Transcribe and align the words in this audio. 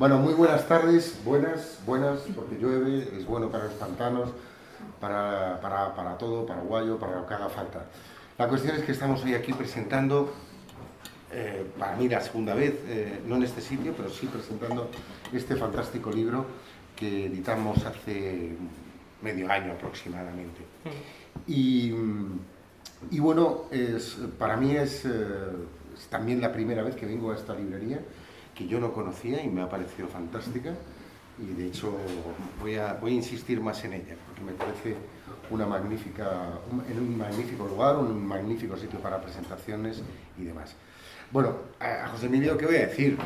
Bueno, 0.00 0.16
muy 0.16 0.32
buenas 0.32 0.66
tardes, 0.66 1.20
buenas, 1.26 1.78
buenas, 1.84 2.20
porque 2.34 2.56
llueve, 2.56 3.06
es 3.18 3.26
bueno 3.26 3.50
para 3.50 3.64
los 3.64 3.74
pantanos, 3.74 4.30
para, 4.98 5.60
para, 5.60 5.94
para 5.94 6.16
todo, 6.16 6.46
para 6.46 6.62
Guayo, 6.62 6.98
para 6.98 7.20
lo 7.20 7.26
que 7.26 7.34
haga 7.34 7.50
falta. 7.50 7.84
La 8.38 8.48
cuestión 8.48 8.76
es 8.76 8.82
que 8.82 8.92
estamos 8.92 9.22
hoy 9.22 9.34
aquí 9.34 9.52
presentando, 9.52 10.32
eh, 11.30 11.70
para 11.78 11.96
mí 11.96 12.08
la 12.08 12.22
segunda 12.22 12.54
vez, 12.54 12.76
eh, 12.86 13.20
no 13.26 13.36
en 13.36 13.42
este 13.42 13.60
sitio, 13.60 13.92
pero 13.94 14.08
sí 14.08 14.26
presentando 14.26 14.88
este 15.34 15.54
fantástico 15.54 16.10
libro 16.10 16.46
que 16.96 17.26
editamos 17.26 17.84
hace 17.84 18.56
medio 19.20 19.52
año 19.52 19.72
aproximadamente. 19.72 20.62
Y, 21.46 21.92
y 23.10 23.18
bueno, 23.20 23.64
es, 23.70 24.16
para 24.38 24.56
mí 24.56 24.74
es, 24.74 25.04
eh, 25.04 25.10
es 25.94 26.06
también 26.06 26.40
la 26.40 26.50
primera 26.50 26.82
vez 26.82 26.96
que 26.96 27.04
vengo 27.04 27.32
a 27.32 27.34
esta 27.34 27.54
librería 27.54 28.00
que 28.54 28.66
yo 28.66 28.80
no 28.80 28.92
conocía 28.92 29.42
y 29.42 29.48
me 29.48 29.62
ha 29.62 29.68
parecido 29.68 30.08
fantástica 30.08 30.74
y 31.38 31.54
de 31.54 31.68
hecho 31.68 31.96
voy 32.60 32.76
a, 32.76 32.94
voy 32.94 33.12
a 33.12 33.14
insistir 33.14 33.60
más 33.60 33.82
en 33.84 33.94
ella 33.94 34.16
porque 34.26 34.42
me 34.42 34.52
parece 34.52 34.96
una 35.50 35.66
magnífica, 35.66 36.60
un, 36.70 36.84
en 36.90 36.98
un 36.98 37.18
magnífico 37.18 37.66
lugar, 37.66 37.96
un 37.96 38.24
magnífico 38.24 38.76
sitio 38.76 39.00
para 39.00 39.20
presentaciones 39.20 40.02
y 40.38 40.44
demás. 40.44 40.74
Bueno, 41.32 41.54
a 41.78 42.08
José 42.08 42.26
Emilio, 42.26 42.56
¿qué 42.56 42.66
voy 42.66 42.76
a 42.76 42.86
decir? 42.86 43.16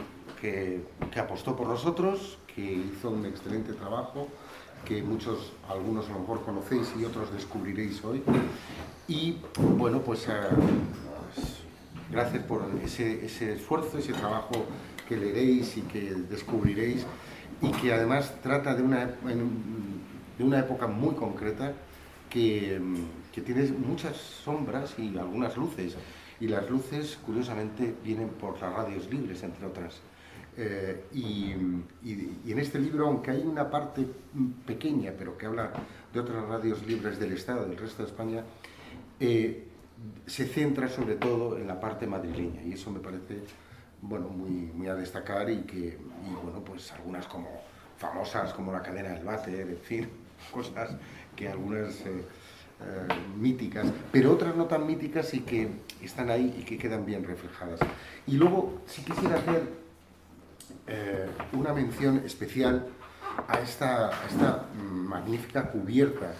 Que, 0.41 0.83
apostó 1.19 1.56
por 1.56 1.69
nosotros, 1.69 2.38
que 2.55 2.61
hizo 2.61 3.11
un 3.11 3.25
excelente 3.25 3.72
trabajo, 3.72 4.28
que 4.84 5.02
muchos, 5.02 5.52
algunos 5.70 6.06
a 6.11 6.12
lo 6.12 6.19
mejor 6.20 6.45
conocéis 6.45 6.92
y 6.98 7.05
otros 7.05 7.33
descubriréis 7.33 8.05
hoy. 8.05 8.22
Y 9.09 9.38
bueno, 9.78 10.00
pues, 10.00 10.28
eh, 10.28 10.33
pues 11.34 11.61
gracias 12.11 12.45
por 12.45 12.62
ese, 12.84 13.25
ese 13.25 13.55
esfuerzo, 13.55 13.97
ese 13.97 14.12
trabajo 14.12 14.66
que 15.08 15.16
leeréis 15.16 15.76
y 15.76 15.82
que 15.82 16.14
descubriréis 16.28 17.06
y 17.60 17.70
que 17.72 17.92
además 17.92 18.34
trata 18.42 18.74
de 18.74 18.82
una, 18.82 19.06
de 19.06 20.44
una 20.44 20.58
época 20.58 20.86
muy 20.86 21.14
concreta 21.14 21.72
que, 22.28 22.80
que, 23.33 23.41
tiene 23.41 23.62
muchas 23.72 24.16
sombras 24.16 24.98
y 24.98 25.16
algunas 25.16 25.56
luces. 25.56 25.96
Y 26.41 26.48
las 26.48 26.69
luces, 26.69 27.19
curiosamente, 27.24 27.94
vienen 28.02 28.28
por 28.28 28.61
las 28.61 28.72
radios 28.72 29.08
libres, 29.11 29.42
entre 29.44 29.66
otras. 29.66 30.00
Eh, 30.56 31.05
y, 31.12 31.55
y, 32.02 32.39
y, 32.44 32.52
en 32.52 32.58
este 32.58 32.78
libro, 32.78 33.06
aunque 33.06 33.30
hay 33.30 33.42
una 33.42 33.70
parte 33.70 34.05
pequeña, 34.66 35.12
pero 35.16 35.39
que 35.39 35.46
habla 35.46 35.72
de 36.12 36.20
otras 36.20 36.44
radios 36.46 36.84
libres 36.86 37.18
del 37.18 37.33
Estado, 37.33 37.66
del 37.66 37.77
resto 37.77 38.02
de 38.02 38.08
España, 38.08 38.44
eh, 39.20 39.68
se 40.27 40.46
centra 40.46 40.89
sobre 40.89 41.14
todo 41.16 41.56
en 41.56 41.66
la 41.66 41.80
parte 41.80 42.06
madrileña. 42.06 42.62
Y 42.62 42.72
eso 42.72 42.91
me 42.91 43.00
parece 43.00 43.42
bueno, 44.08 44.28
muy, 44.28 44.50
muy 44.74 44.86
a 44.88 44.94
destacar 44.94 45.48
y 45.50 45.62
que, 45.62 45.98
y 46.27 46.34
bueno, 46.42 46.60
pues 46.64 46.92
algunas 46.92 47.27
como 47.27 47.48
famosas 47.97 48.52
como 48.52 48.72
la 48.72 48.83
cadena 48.83 49.11
del 49.11 49.24
bate, 49.24 49.62
en 49.62 49.78
fin, 49.78 50.08
cosas 50.52 50.91
que 51.34 51.48
algunas 51.48 52.00
eh, 52.00 52.24
eh, 52.80 53.08
míticas, 53.36 53.86
pero 54.12 54.33
otras 54.33 54.55
no 54.56 54.66
tan 54.66 54.86
míticas 54.86 55.33
y 55.34 55.41
que 55.41 55.69
están 56.02 56.30
ahí 56.30 56.55
y 56.58 56.64
que 56.64 56.77
quedan 56.77 57.06
bien 57.06 57.24
reflejadas. 57.24 57.80
Y 58.27 58.36
luego, 58.36 58.83
si 58.86 59.02
quisiera 59.02 59.36
hacer 59.36 59.62
eh, 60.86 61.27
una 61.52 61.72
mención 61.72 62.22
especial 62.24 62.86
a 63.48 63.58
esta, 63.58 64.08
a 64.08 64.27
esta 64.28 64.66
magnífica 64.74 65.70
cubierta 65.70 66.34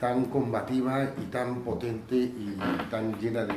tan 0.00 0.24
combativa 0.26 1.12
y 1.22 1.26
tan 1.26 1.60
potente 1.62 2.16
y 2.16 2.58
tan 2.90 3.18
llena 3.20 3.44
de, 3.44 3.54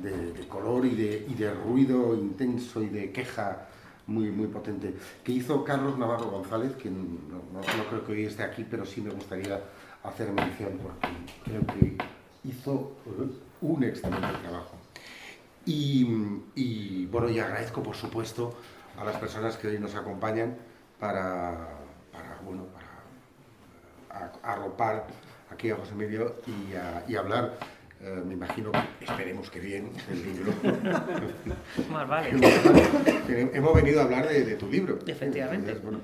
de, 0.00 0.46
color 0.48 0.84
y 0.86 0.94
de, 0.94 1.26
y 1.28 1.34
de, 1.34 1.52
ruido 1.52 2.14
intenso 2.14 2.82
y 2.82 2.88
de 2.88 3.12
queja 3.12 3.68
muy, 4.06 4.30
muy 4.30 4.48
potente, 4.48 4.94
que 5.22 5.32
hizo 5.32 5.64
Carlos 5.64 5.98
Navarro 5.98 6.30
González, 6.30 6.72
que 6.74 6.90
no, 6.90 7.04
no, 7.52 7.84
creo 7.88 8.04
que 8.04 8.12
hoy 8.12 8.24
esté 8.24 8.42
aquí, 8.42 8.66
pero 8.68 8.84
sí 8.84 9.00
me 9.00 9.10
gustaría 9.10 9.60
hacer 10.02 10.32
mención 10.32 10.78
porque 10.82 11.08
creo 11.44 11.66
que 11.66 11.96
hizo 12.44 12.92
un 13.60 13.84
excelente 13.84 14.26
trabajo. 14.42 14.76
Y, 15.64 16.06
y 16.56 17.06
bueno, 17.06 17.28
y 17.28 17.38
agradezco 17.38 17.82
por 17.82 17.94
supuesto 17.94 18.54
a 18.98 19.04
las 19.04 19.16
personas 19.16 19.56
que 19.56 19.68
hoy 19.68 19.78
nos 19.78 19.94
acompañan 19.94 20.56
para, 20.98 21.68
para 22.12 22.40
bueno, 22.44 22.64
para 22.74 24.32
arropar 24.42 25.06
aquí 25.50 25.70
a 25.70 25.76
José 25.76 25.94
Medio 25.94 26.36
y, 26.46 26.74
a, 26.74 27.04
y 27.08 27.14
hablar 27.14 27.58
Uh, 28.02 28.26
me 28.26 28.34
imagino, 28.34 28.72
esperemos 29.00 29.48
que 29.48 29.60
bien, 29.60 29.92
el 30.10 30.22
libro. 30.24 30.52
Más 31.92 32.08
vale. 32.08 32.30
Hemos 33.54 33.74
venido 33.74 34.00
a 34.00 34.04
hablar 34.04 34.28
de, 34.28 34.44
de 34.44 34.56
tu 34.56 34.68
libro. 34.68 34.98
Efectivamente. 35.06 35.70
Entonces, 35.70 35.84
bueno, 35.84 36.00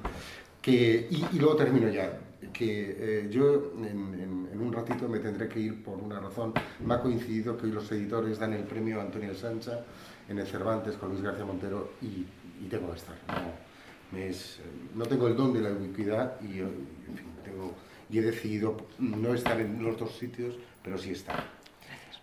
que, 0.63 1.09
y, 1.11 1.25
y, 1.33 1.39
luego 1.41 1.57
termino 1.57 1.89
ya. 1.89 2.21
Que 2.53 2.97
eh, 2.99 3.29
yo 3.31 3.73
en, 3.79 4.15
en, 4.15 4.49
en, 4.53 4.61
un 4.61 4.73
ratito 4.73 5.09
me 5.09 5.19
tendré 5.19 5.49
que 5.49 5.59
ir 5.59 5.83
por 5.83 5.99
una 5.99 6.21
razón. 6.21 6.55
Me 6.85 6.95
ha 6.95 7.01
coincidido 7.01 7.57
que 7.57 7.67
hoy 7.67 7.73
los 7.73 7.91
editores 7.91 8.39
dan 8.39 8.53
el 8.53 8.63
premio 8.63 9.01
a 9.01 9.03
Antonio 9.03 9.35
Sancha 9.35 9.85
en 10.29 10.39
el 10.39 10.47
Cervantes 10.47 10.97
con 10.97 11.09
Luis 11.09 11.23
García 11.23 11.45
Montero 11.45 11.95
y, 12.01 12.27
y 12.65 12.69
tengo 12.71 12.93
que 12.93 12.99
estar. 12.99 13.17
No, 13.27 14.17
me 14.17 14.29
es, 14.29 14.61
no 14.95 15.05
tengo 15.05 15.27
el 15.27 15.37
don 15.37 15.53
de 15.53 15.63
la 15.63 15.73
ubicuidad 15.73 16.41
y, 16.43 16.61
en 16.61 17.17
fin, 17.17 17.27
tengo, 17.45 17.75
y 18.09 18.19
he 18.19 18.23
decidido 18.23 18.77
no 19.01 19.35
estar 19.35 19.61
en 19.61 19.83
los 19.83 19.99
dos 19.99 20.17
sitios, 20.17 20.57
pero 20.83 20.97
sí 20.97 21.11
estar. 21.11 21.58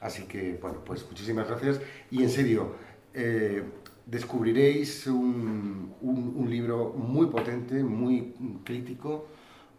Así 0.01 0.23
que, 0.23 0.57
bueno, 0.61 0.83
pues 0.85 1.05
muchísimas 1.05 1.47
gracias. 1.47 1.81
Y 2.11 2.23
en 2.23 2.29
serio, 2.29 2.75
eh, 3.13 3.63
descubriréis 4.05 5.07
un, 5.07 5.95
un, 6.01 6.49
libro 6.49 6.93
muy 6.93 7.27
potente, 7.27 7.83
muy 7.83 8.33
crítico, 8.63 9.27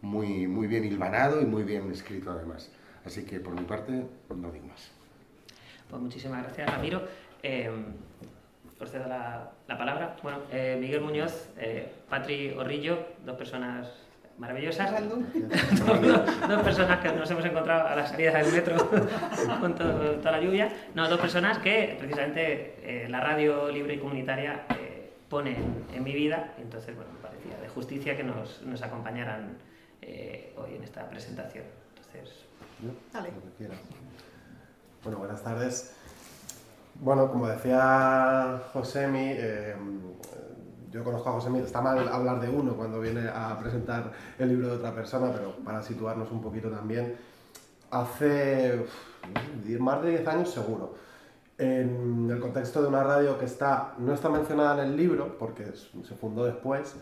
muy, 0.01 0.47
muy 0.47 0.67
bien 0.67 0.83
hilvanado 0.83 1.41
y 1.41 1.45
muy 1.45 1.63
bien 1.63 1.91
escrito 1.91 2.31
además. 2.31 2.71
Así 3.05 3.23
que 3.23 3.39
por 3.39 3.53
mi 3.53 3.65
parte, 3.65 4.05
no 4.35 4.51
digo 4.51 4.67
más. 4.67 4.91
Pues 5.89 6.01
muchísimas 6.01 6.43
gracias, 6.43 6.69
Ramiro. 6.69 7.07
Eh, 7.41 7.71
procedo 8.77 9.07
la, 9.07 9.51
la 9.67 9.77
palabra. 9.77 10.17
Bueno, 10.21 10.39
eh, 10.51 10.77
Miguel 10.79 11.01
Muñoz, 11.01 11.49
eh, 11.57 11.91
Patri 12.09 12.51
Orrillo, 12.51 12.99
dos 13.25 13.37
personas 13.37 13.87
maravillosas. 14.37 14.91
dos, 15.09 15.19
dos, 16.47 16.61
personas 16.63 16.99
que 16.99 17.11
nos 17.11 17.29
hemos 17.31 17.45
encontrado 17.45 17.87
a 17.87 17.95
la 17.95 18.05
salida 18.05 18.37
del 18.37 18.51
metro 18.51 18.89
con 19.61 19.75
todo, 19.75 20.11
toda 20.15 20.31
la 20.31 20.41
lluvia. 20.41 20.71
No, 20.95 21.07
dos 21.09 21.19
personas 21.19 21.57
que 21.59 21.95
precisamente 21.99 22.75
eh, 22.81 23.07
la 23.09 23.19
radio 23.19 23.69
libre 23.69 23.95
y 23.95 23.99
comunitaria 23.99 24.65
eh, 24.69 25.11
pone 25.29 25.57
en, 25.93 26.03
mi 26.03 26.13
vida. 26.13 26.53
Entonces, 26.59 26.95
bueno, 26.95 27.11
me 27.13 27.19
parecía 27.19 27.57
de 27.59 27.67
justicia 27.69 28.15
que 28.15 28.23
nos, 28.23 28.61
nos 28.61 28.81
acompañaran 28.81 29.57
eh, 30.01 30.53
hoy 30.57 30.75
en 30.75 30.83
esta 30.83 31.09
presentación. 31.09 31.65
Entonces, 31.95 32.45
Dale. 33.11 33.29
Bueno, 35.03 35.19
buenas 35.19 35.43
tardes. 35.43 35.95
Bueno, 36.95 37.31
como 37.31 37.47
decía 37.47 38.61
Josemi, 38.73 39.31
eh, 39.31 39.75
yo 40.91 41.03
conozco 41.03 41.29
a 41.29 41.33
José 41.33 41.49
Miguel, 41.49 41.65
está 41.65 41.81
mal 41.81 42.07
hablar 42.07 42.39
de 42.39 42.49
uno 42.49 42.73
cuando 42.73 42.99
viene 42.99 43.27
a 43.27 43.57
presentar 43.59 44.11
el 44.37 44.49
libro 44.49 44.67
de 44.67 44.73
otra 44.75 44.93
persona, 44.93 45.31
pero 45.31 45.55
para 45.57 45.81
situarnos 45.81 46.31
un 46.31 46.41
poquito 46.41 46.69
también, 46.69 47.15
hace 47.91 48.81
uf, 48.83 49.79
más 49.79 50.01
de 50.03 50.09
10 50.11 50.27
años 50.27 50.51
seguro, 50.51 50.95
en 51.57 52.29
el 52.29 52.39
contexto 52.39 52.81
de 52.81 52.87
una 52.87 53.03
radio 53.03 53.37
que 53.37 53.45
está, 53.45 53.95
no 53.97 54.13
está 54.13 54.29
mencionada 54.29 54.83
en 54.83 54.91
el 54.91 54.97
libro, 54.97 55.37
porque 55.37 55.65
se 55.73 56.15
fundó 56.15 56.45
después, 56.45 56.95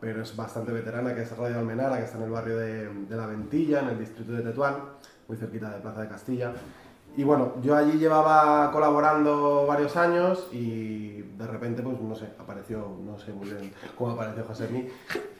pero 0.00 0.22
es 0.22 0.36
bastante 0.36 0.72
veterana, 0.72 1.14
que 1.14 1.22
es 1.22 1.36
Radio 1.36 1.58
Almenara, 1.58 1.96
que 1.98 2.04
está 2.04 2.18
en 2.18 2.24
el 2.24 2.30
barrio 2.30 2.58
de, 2.58 2.88
de 2.88 3.16
La 3.16 3.26
Ventilla, 3.26 3.80
en 3.80 3.88
el 3.90 3.98
distrito 3.98 4.32
de 4.32 4.42
Tetuán, 4.42 4.76
muy 5.28 5.36
cerquita 5.36 5.70
de 5.70 5.80
Plaza 5.80 6.02
de 6.02 6.08
Castilla. 6.08 6.52
Y 7.16 7.24
bueno, 7.24 7.54
yo 7.62 7.76
allí 7.76 7.98
llevaba 7.98 8.70
colaborando 8.72 9.66
varios 9.66 9.96
años 9.96 10.48
y 10.50 11.22
de 11.22 11.46
repente, 11.46 11.82
pues 11.82 12.00
no 12.00 12.14
sé, 12.14 12.28
apareció, 12.38 12.96
no 13.04 13.18
sé 13.18 13.32
muy 13.32 13.46
bien 13.46 13.72
cómo 13.98 14.12
apareció 14.12 14.44
José 14.44 14.68
Mí, 14.68 14.88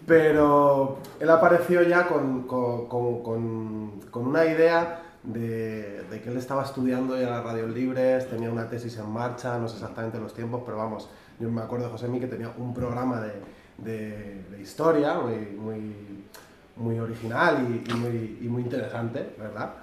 pero 0.06 0.99
él 1.19 1.31
apareció 1.31 1.82
ya 1.82 2.08
con, 2.08 2.43
con, 2.43 2.87
con, 2.88 4.00
con 4.11 4.26
una 4.26 4.44
idea 4.44 5.02
de, 5.23 6.02
de, 6.11 6.20
que 6.20 6.31
él 6.31 6.37
estaba 6.37 6.64
estudiando 6.64 7.19
ya 7.19 7.31
las 7.31 7.44
radios 7.44 7.70
libres, 7.70 8.29
tenía 8.29 8.50
una 8.50 8.69
tesis 8.69 8.99
en 8.99 9.11
marcha, 9.11 9.58
no 9.58 9.69
sé 9.69 9.76
exactamente 9.76 10.19
los 10.19 10.35
tiempos, 10.35 10.62
pero 10.67 10.76
vamos, 10.76 11.08
yo 11.38 11.50
me 11.50 11.62
acuerdo 11.62 11.87
de 11.87 11.93
José 11.93 12.08
Mí 12.08 12.19
que 12.20 12.26
tenía 12.26 12.52
un 12.58 12.75
programa 12.75 13.20
de, 13.20 13.32
de, 13.79 14.61
historia 14.61 15.14
muy, 15.14 15.37
muy, 15.56 15.94
muy 16.76 16.99
original 16.99 17.82
y, 17.88 17.94
muy, 17.94 18.38
y 18.43 18.49
muy 18.49 18.62
interesante, 18.62 19.35
¿verdad? 19.38 19.75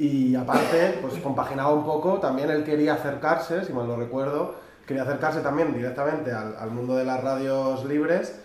Y 0.00 0.34
aparte, 0.34 0.98
pues 1.02 1.12
compaginaba 1.20 1.74
un 1.74 1.84
poco, 1.84 2.20
también 2.20 2.48
él 2.48 2.64
quería 2.64 2.94
acercarse, 2.94 3.66
si 3.66 3.74
mal 3.74 3.86
lo 3.86 3.96
recuerdo, 3.96 4.54
quería 4.86 5.02
acercarse 5.02 5.42
también 5.42 5.74
directamente 5.74 6.32
al, 6.32 6.56
al, 6.56 6.70
mundo 6.70 6.96
de 6.96 7.04
las 7.04 7.22
radios 7.22 7.84
libres, 7.84 8.40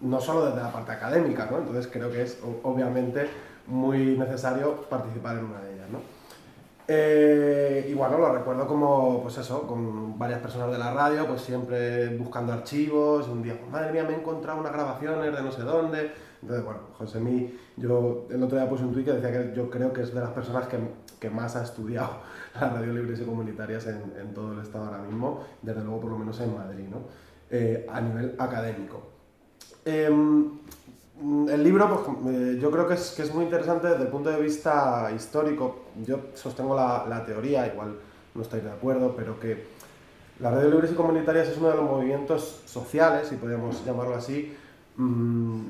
no 0.00 0.20
solo 0.20 0.46
desde 0.46 0.60
la 0.60 0.72
parte 0.72 0.90
académica, 0.90 1.46
¿no? 1.48 1.58
Entonces 1.58 1.88
creo 1.92 2.10
que 2.10 2.22
es 2.22 2.38
obviamente 2.64 3.28
muy 3.68 4.18
necesario 4.18 4.82
participar 4.90 5.38
en 5.38 5.44
una 5.44 5.60
de 5.60 5.74
ellas, 5.74 5.90
¿no? 5.90 6.00
Eh, 6.88 7.86
y 7.88 7.94
bueno, 7.94 8.18
lo 8.18 8.32
recuerdo 8.34 8.66
como, 8.66 9.22
pues 9.22 9.38
eso, 9.38 9.64
con 9.68 10.18
varias 10.18 10.40
personas 10.40 10.72
de 10.72 10.78
la 10.78 10.92
radio, 10.92 11.24
pues 11.24 11.42
siempre 11.42 12.08
buscando 12.16 12.52
archivos. 12.52 13.28
Un 13.28 13.44
día, 13.44 13.56
madre 13.70 13.92
mía, 13.92 14.02
me 14.02 14.14
he 14.14 14.16
encontrado 14.16 14.58
unas 14.58 14.72
grabaciones 14.72 15.32
de 15.32 15.40
no 15.40 15.52
sé 15.52 15.62
dónde. 15.62 16.10
Entonces, 16.42 16.64
bueno, 16.64 16.80
José 16.96 17.20
Mí, 17.20 17.58
yo 17.76 18.26
el 18.30 18.42
otro 18.42 18.58
día 18.58 18.68
puse 18.68 18.84
un 18.84 18.92
tweet 18.92 19.04
que 19.04 19.12
decía 19.12 19.30
que 19.30 19.54
yo 19.54 19.68
creo 19.68 19.92
que 19.92 20.02
es 20.02 20.14
de 20.14 20.20
las 20.20 20.30
personas 20.30 20.66
que, 20.68 20.78
que 21.18 21.28
más 21.28 21.54
ha 21.56 21.64
estudiado 21.64 22.20
las 22.54 22.72
radios 22.72 22.94
libres 22.94 23.20
y 23.20 23.24
comunitarias 23.24 23.86
en, 23.86 24.32
todo 24.34 24.52
el 24.52 24.60
estado 24.60 24.86
ahora 24.86 25.02
mismo, 25.02 25.44
desde 25.60 25.82
luego 25.82 26.00
por 26.00 26.10
lo 26.12 26.18
menos 26.18 26.40
en 26.40 26.54
Madrid, 26.54 26.86
¿no? 26.90 27.02
Eh, 27.50 27.86
a 27.90 28.00
nivel 28.00 28.34
académico. 28.38 29.02
Eh, 29.84 30.06
el 30.06 31.62
libro, 31.62 32.16
pues, 32.22 32.34
eh, 32.34 32.58
yo 32.58 32.70
creo 32.70 32.88
que 32.88 32.94
es, 32.94 33.10
que 33.10 33.22
es, 33.22 33.34
muy 33.34 33.44
interesante 33.44 33.88
desde 33.88 34.04
el 34.04 34.08
punto 34.08 34.30
de 34.30 34.40
vista 34.40 35.10
histórico. 35.14 35.84
Yo 36.06 36.28
sostengo 36.34 36.74
la, 36.74 37.04
la, 37.06 37.26
teoría, 37.26 37.66
igual 37.66 37.96
no 38.34 38.42
estoy 38.42 38.60
de 38.60 38.70
acuerdo, 38.70 39.14
pero 39.14 39.38
que 39.38 39.66
las 40.38 40.54
radios 40.54 40.72
libres 40.72 40.92
y 40.92 40.94
comunitarias 40.94 41.48
es 41.48 41.58
uno 41.58 41.68
de 41.68 41.76
los 41.76 41.84
movimientos 41.84 42.62
sociales, 42.64 43.28
si 43.28 43.36
podemos 43.36 43.84
llamarlo 43.84 44.14
así, 44.14 44.56
mmm, 44.96 45.66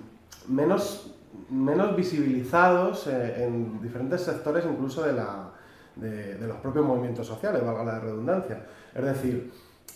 menos, 0.49 1.15
menos 1.51 1.97
visibilizados 1.97 3.07
eh, 3.07 3.45
en 3.45 3.81
diferentes 3.81 4.23
sectores, 4.23 4.65
incluso 4.65 5.03
de, 5.03 5.13
la, 5.13 5.51
de, 5.97 6.35
de, 6.37 6.47
los 6.47 6.57
propios 6.59 6.85
movimientos 6.85 7.27
sociales, 7.27 7.65
valga 7.65 7.85
la 7.85 8.01
redundancia. 8.01 8.65
Es 8.95 9.05
decir, 9.05 9.53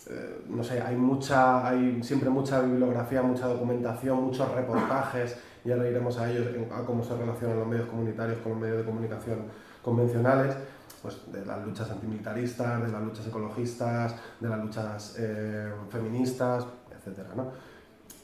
eh, 0.07 0.43
no 0.49 0.63
sé, 0.63 0.81
hay, 0.81 0.95
mucha, 0.95 1.67
hay 1.67 2.03
siempre 2.03 2.29
mucha 2.29 2.61
bibliografía, 2.61 3.23
mucha 3.23 3.47
documentación, 3.47 4.23
muchos 4.23 4.51
reportajes, 4.53 5.35
y 5.63 5.71
ahora 5.71 5.89
iremos 5.89 6.17
a 6.19 6.29
ellos, 6.29 6.47
a 6.71 6.83
cómo 6.85 7.03
se 7.03 7.17
relacionan 7.17 7.59
los 7.59 7.67
medios 7.67 7.87
comunitarios 7.87 8.37
con 8.39 8.51
los 8.51 8.61
medios 8.61 8.77
de 8.77 8.83
comunicación 8.83 9.39
convencionales, 9.81 10.55
pues 11.01 11.31
de 11.31 11.43
las 11.43 11.65
luchas 11.65 11.89
antimilitaristas, 11.89 12.83
de 12.83 12.91
las 12.91 13.01
luchas 13.01 13.27
ecologistas, 13.27 14.15
de 14.39 14.49
las 14.49 14.59
luchas 14.59 15.15
eh, 15.17 15.71
feministas, 15.89 16.65
etc. 16.91 17.19
¿no? 17.35 17.51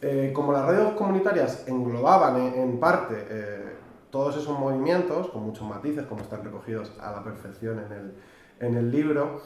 Eh, 0.02 0.32
como 0.34 0.52
las 0.52 0.66
radios 0.66 0.94
comunitarias 0.94 1.68
englobaban 1.68 2.36
en, 2.56 2.80
parte 2.80 3.24
eh, 3.30 3.76
todos 4.10 4.36
esos 4.36 4.58
movimientos, 4.58 5.28
con 5.28 5.44
muchos 5.44 5.68
matices, 5.68 6.06
como 6.06 6.22
están 6.22 6.44
recogidos 6.44 6.92
a 7.00 7.12
la 7.12 7.24
perfección 7.24 7.80
en 7.80 7.92
el, 7.92 8.14
en 8.60 8.78
el 8.78 8.92
libro, 8.92 9.42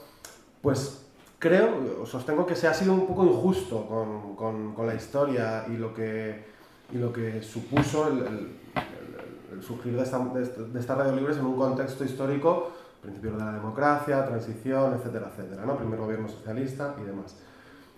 pues 0.61 1.05
creo, 1.39 2.05
sostengo 2.05 2.45
que 2.45 2.55
se 2.55 2.67
ha 2.67 2.73
sido 2.73 2.93
un 2.93 3.05
poco 3.05 3.25
injusto 3.25 3.85
con, 3.85 4.73
con, 4.73 4.87
la 4.87 4.95
historia 4.95 5.65
y 5.67 5.77
lo 5.77 5.93
que, 5.93 6.45
y 6.91 6.97
lo 6.97 7.11
que 7.11 7.41
supuso 7.43 8.07
el, 8.07 8.57
surgir 9.61 9.95
de, 9.95 10.03
esta, 10.03 10.19
de, 10.19 10.79
estas 10.79 10.97
radios 10.97 11.15
libres 11.15 11.37
en 11.37 11.45
un 11.45 11.57
contexto 11.57 12.05
histórico, 12.05 12.71
principios 13.01 13.37
de 13.37 13.43
la 13.43 13.51
democracia, 13.51 14.25
transición, 14.25 14.93
etcétera, 14.93 15.31
etcétera, 15.33 15.65
¿no? 15.65 15.77
primer 15.77 15.99
gobierno 15.99 16.29
socialista 16.29 16.95
y 17.01 17.03
demás. 17.03 17.35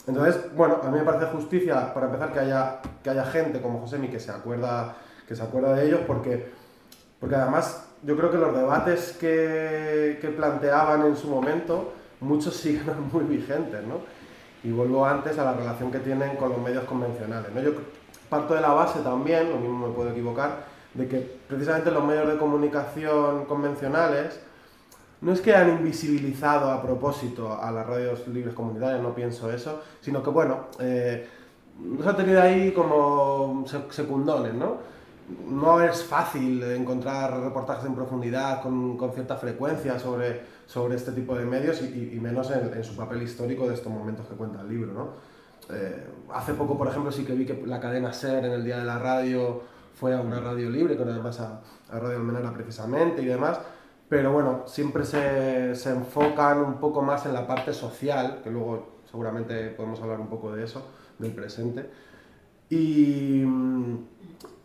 Entonces, 0.07 0.55
bueno, 0.55 0.79
a 0.81 0.89
mí 0.89 0.97
me 0.97 1.03
parece 1.03 1.25
justicia, 1.25 1.93
para 1.93 2.05
empezar, 2.05 2.31
que 2.31 2.39
haya, 2.39 2.79
que 3.03 3.09
haya 3.09 3.25
gente 3.25 3.61
como 3.61 3.79
Josemi 3.81 4.07
que 4.07 4.19
se 4.19 4.31
acuerda, 4.31 4.95
que 5.27 5.35
se 5.35 5.43
acuerda 5.43 5.75
de 5.75 5.85
ellos, 5.85 5.99
porque, 6.07 6.49
porque 7.19 7.35
además 7.35 7.85
yo 8.03 8.15
creo 8.15 8.31
que 8.31 8.37
los 8.37 8.55
debates 8.55 9.17
que, 9.19 10.17
que 10.21 10.29
planteaban 10.29 11.05
en 11.05 11.17
su 11.17 11.27
momento, 11.27 11.93
muchos 12.21 12.55
siguen 12.61 13.09
muy 13.11 13.25
vigentes, 13.25 13.83
¿no? 13.83 13.99
Y 14.63 14.71
vuelvo 14.71 15.05
antes 15.05 15.37
a 15.37 15.43
la 15.43 15.53
relación 15.53 15.91
que 15.91 15.99
tienen 15.99 16.37
con 16.37 16.49
los 16.49 16.59
medios 16.59 16.85
convencionales, 16.85 17.51
¿no? 17.53 17.61
Yo 17.61 17.71
parto 18.29 18.55
de 18.55 18.61
la 18.61 18.69
base 18.69 18.99
también, 18.99 19.49
lo 19.49 19.57
mismo 19.57 19.87
me 19.87 19.93
puedo 19.93 20.11
equivocar, 20.11 20.65
de 20.93 21.07
que 21.07 21.19
precisamente 21.47 21.91
los 21.91 22.03
medios 22.03 22.27
de 22.29 22.37
comunicación 22.37 23.45
convencionales 23.45 24.39
no 25.21 25.31
es 25.33 25.41
que 25.41 25.55
han 25.55 25.69
invisibilizado 25.69 26.71
a 26.71 26.81
propósito 26.81 27.59
a 27.59 27.71
las 27.71 27.85
radios 27.85 28.27
libres 28.27 28.53
comunitarias, 28.53 29.01
no 29.01 29.15
pienso 29.15 29.51
eso, 29.51 29.81
sino 29.99 30.21
que, 30.21 30.29
bueno, 30.29 30.67
eh, 30.79 31.27
nos 31.79 32.05
ha 32.05 32.15
tenido 32.15 32.41
ahí 32.41 32.71
como 32.71 33.65
secundones, 33.89 34.53
¿no? 34.53 34.77
No 35.49 35.81
es 35.81 36.03
fácil 36.03 36.63
encontrar 36.63 37.41
reportajes 37.41 37.85
en 37.85 37.95
profundidad 37.95 38.61
con, 38.61 38.95
con 38.95 39.11
cierta 39.11 39.35
frecuencia 39.35 39.99
sobre, 39.99 40.41
sobre 40.65 40.95
este 40.95 41.11
tipo 41.11 41.35
de 41.35 41.45
medios 41.45 41.81
y, 41.81 42.17
menos 42.21 42.49
en, 42.51 42.73
en, 42.73 42.83
su 42.83 42.95
papel 42.95 43.23
histórico 43.23 43.67
de 43.67 43.73
estos 43.73 43.91
momentos 43.91 44.25
que 44.25 44.35
cuenta 44.35 44.61
el 44.61 44.69
libro, 44.69 44.93
¿no? 44.93 45.09
Eh, 45.69 46.07
hace 46.33 46.53
poco, 46.53 46.77
por 46.77 46.87
ejemplo, 46.87 47.11
sí 47.11 47.25
que 47.25 47.33
vi 47.33 47.45
que 47.45 47.61
la 47.65 47.79
cadena 47.79 48.13
SER 48.13 48.45
en 48.45 48.51
el 48.53 48.63
Día 48.63 48.77
de 48.77 48.85
la 48.85 48.99
Radio 48.99 49.63
fue 49.99 50.15
a 50.15 50.21
una 50.21 50.39
radio 50.39 50.69
libre, 50.69 50.95
con 50.95 51.09
además 51.09 51.39
a, 51.41 51.61
a 51.89 51.99
Radio 51.99 52.17
Almenara 52.17 52.53
precisamente 52.53 53.21
y 53.21 53.25
demás, 53.25 53.59
pero 54.09 54.31
bueno, 54.31 54.63
siempre 54.67 55.03
se, 55.05 55.75
se, 55.75 55.89
enfocan 55.89 56.59
un 56.59 56.79
poco 56.79 57.01
más 57.01 57.25
en 57.25 57.33
la 57.33 57.45
parte 57.45 57.73
social, 57.73 58.39
que 58.43 58.49
luego 58.49 59.01
seguramente 59.09 59.69
podemos 59.69 60.01
hablar 60.01 60.19
un 60.19 60.27
poco 60.27 60.55
de 60.55 60.63
eso, 60.63 60.85
del 61.19 61.33
presente. 61.33 61.89
Y, 62.69 63.43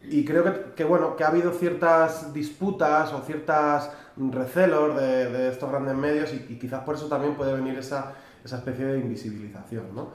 y 0.02 0.24
creo 0.24 0.44
que, 0.44 0.74
que, 0.74 0.84
bueno, 0.84 1.16
que 1.16 1.24
ha 1.24 1.28
habido 1.28 1.52
ciertas 1.52 2.32
disputas 2.32 3.12
o 3.12 3.22
ciertos 3.22 3.90
recelos 4.16 4.96
de, 4.96 5.30
de 5.30 5.48
estos 5.48 5.70
grandes 5.70 5.94
medios 5.94 6.32
y, 6.32 6.46
y, 6.52 6.58
quizás 6.58 6.80
por 6.84 6.94
eso 6.94 7.06
también 7.08 7.34
puede 7.34 7.54
venir 7.54 7.78
esa, 7.78 8.12
esa 8.44 8.58
especie 8.58 8.84
de 8.84 8.98
invisibilización, 8.98 9.94
¿no? 9.94 10.10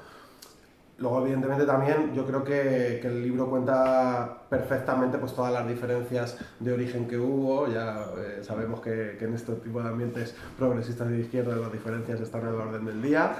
Luego, 0.99 1.21
evidentemente, 1.21 1.65
también 1.65 2.13
yo 2.15 2.25
creo 2.25 2.43
que, 2.43 2.97
que, 2.99 3.07
el 3.07 3.21
libro 3.21 3.47
cuenta 3.47 4.41
perfectamente 4.49 5.19
pues, 5.19 5.33
todas 5.33 5.53
las 5.53 5.67
diferencias 5.67 6.37
de 6.59 6.73
origen 6.73 7.07
que 7.07 7.19
hubo. 7.19 7.67
Ya 7.67 8.03
eh, 8.17 8.39
sabemos 8.41 8.81
que, 8.81 9.15
que, 9.19 9.25
en 9.25 9.35
este 9.35 9.53
tipo 9.53 9.81
de 9.81 9.89
ambientes 9.89 10.35
progresistas 10.57 11.09
de 11.09 11.19
izquierda 11.19 11.55
las 11.55 11.71
diferencias 11.71 12.19
están 12.19 12.41
en 12.41 12.47
el 12.47 12.55
orden 12.55 12.85
del 12.85 13.01
día 13.01 13.35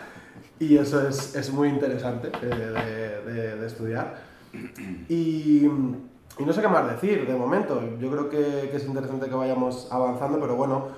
y 0.60 0.78
eso 0.78 1.08
es, 1.08 1.36
es 1.36 1.52
muy 1.52 1.70
interesante 1.70 2.32
eh, 2.42 3.56
de, 3.60 3.66
estudiar. 3.66 4.18
Y, 5.10 5.66
y, 5.66 6.46
no 6.46 6.54
sé 6.54 6.62
qué 6.62 6.68
más 6.68 6.88
decir 6.90 7.26
de 7.26 7.36
momento. 7.36 7.82
Yo 8.00 8.12
creo 8.12 8.30
que 8.30 8.76
es 8.76 8.86
interesante 8.86 9.28
que 9.28 9.36
vayamos 9.36 9.88
avanzando, 9.92 10.40
pero 10.40 10.56
bueno, 10.56 10.90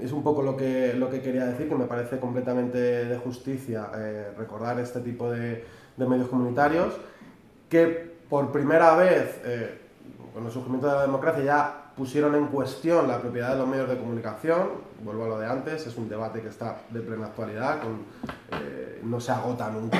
es 0.00 0.12
un 0.12 0.22
poco 0.22 0.42
lo 0.42 0.56
que, 0.56 0.94
lo 0.94 1.10
que 1.10 1.20
quería 1.20 1.46
decir, 1.46 1.68
que 1.68 1.74
me 1.74 1.86
parece 1.86 2.18
completamente 2.18 2.78
de 2.78 3.16
justicia 3.18 3.90
eh, 3.96 4.32
recordar 4.36 4.78
este 4.80 5.00
tipo 5.00 5.30
de, 5.30 5.64
de, 5.96 6.06
medios 6.06 6.28
comunitarios 6.28 6.94
que 7.68 8.14
por 8.28 8.50
primera 8.50 8.96
vez, 8.96 9.40
eh, 9.44 9.78
con 10.32 10.46
el 10.46 10.52
surgimiento 10.52 10.88
de 10.88 10.94
la 10.94 11.02
democracia, 11.02 11.44
ya 11.44 11.84
pusieron 11.96 12.34
en 12.34 12.46
cuestión 12.46 13.06
la 13.06 13.20
propiedad 13.20 13.50
de 13.50 13.58
los 13.58 13.68
medios 13.68 13.88
de 13.88 13.96
comunicación. 13.98 14.68
Vuelvo 15.02 15.24
a 15.24 15.28
lo 15.28 15.38
de 15.38 15.46
antes, 15.46 15.86
es 15.86 15.96
un 15.96 16.08
debate 16.08 16.40
que 16.40 16.48
está 16.48 16.82
de 16.90 17.00
plena 17.00 17.26
actualidad, 17.26 17.80
con, 17.80 18.02
eh, 18.60 19.00
no 19.04 19.20
se 19.20 19.32
agota 19.32 19.70
nunca 19.70 19.98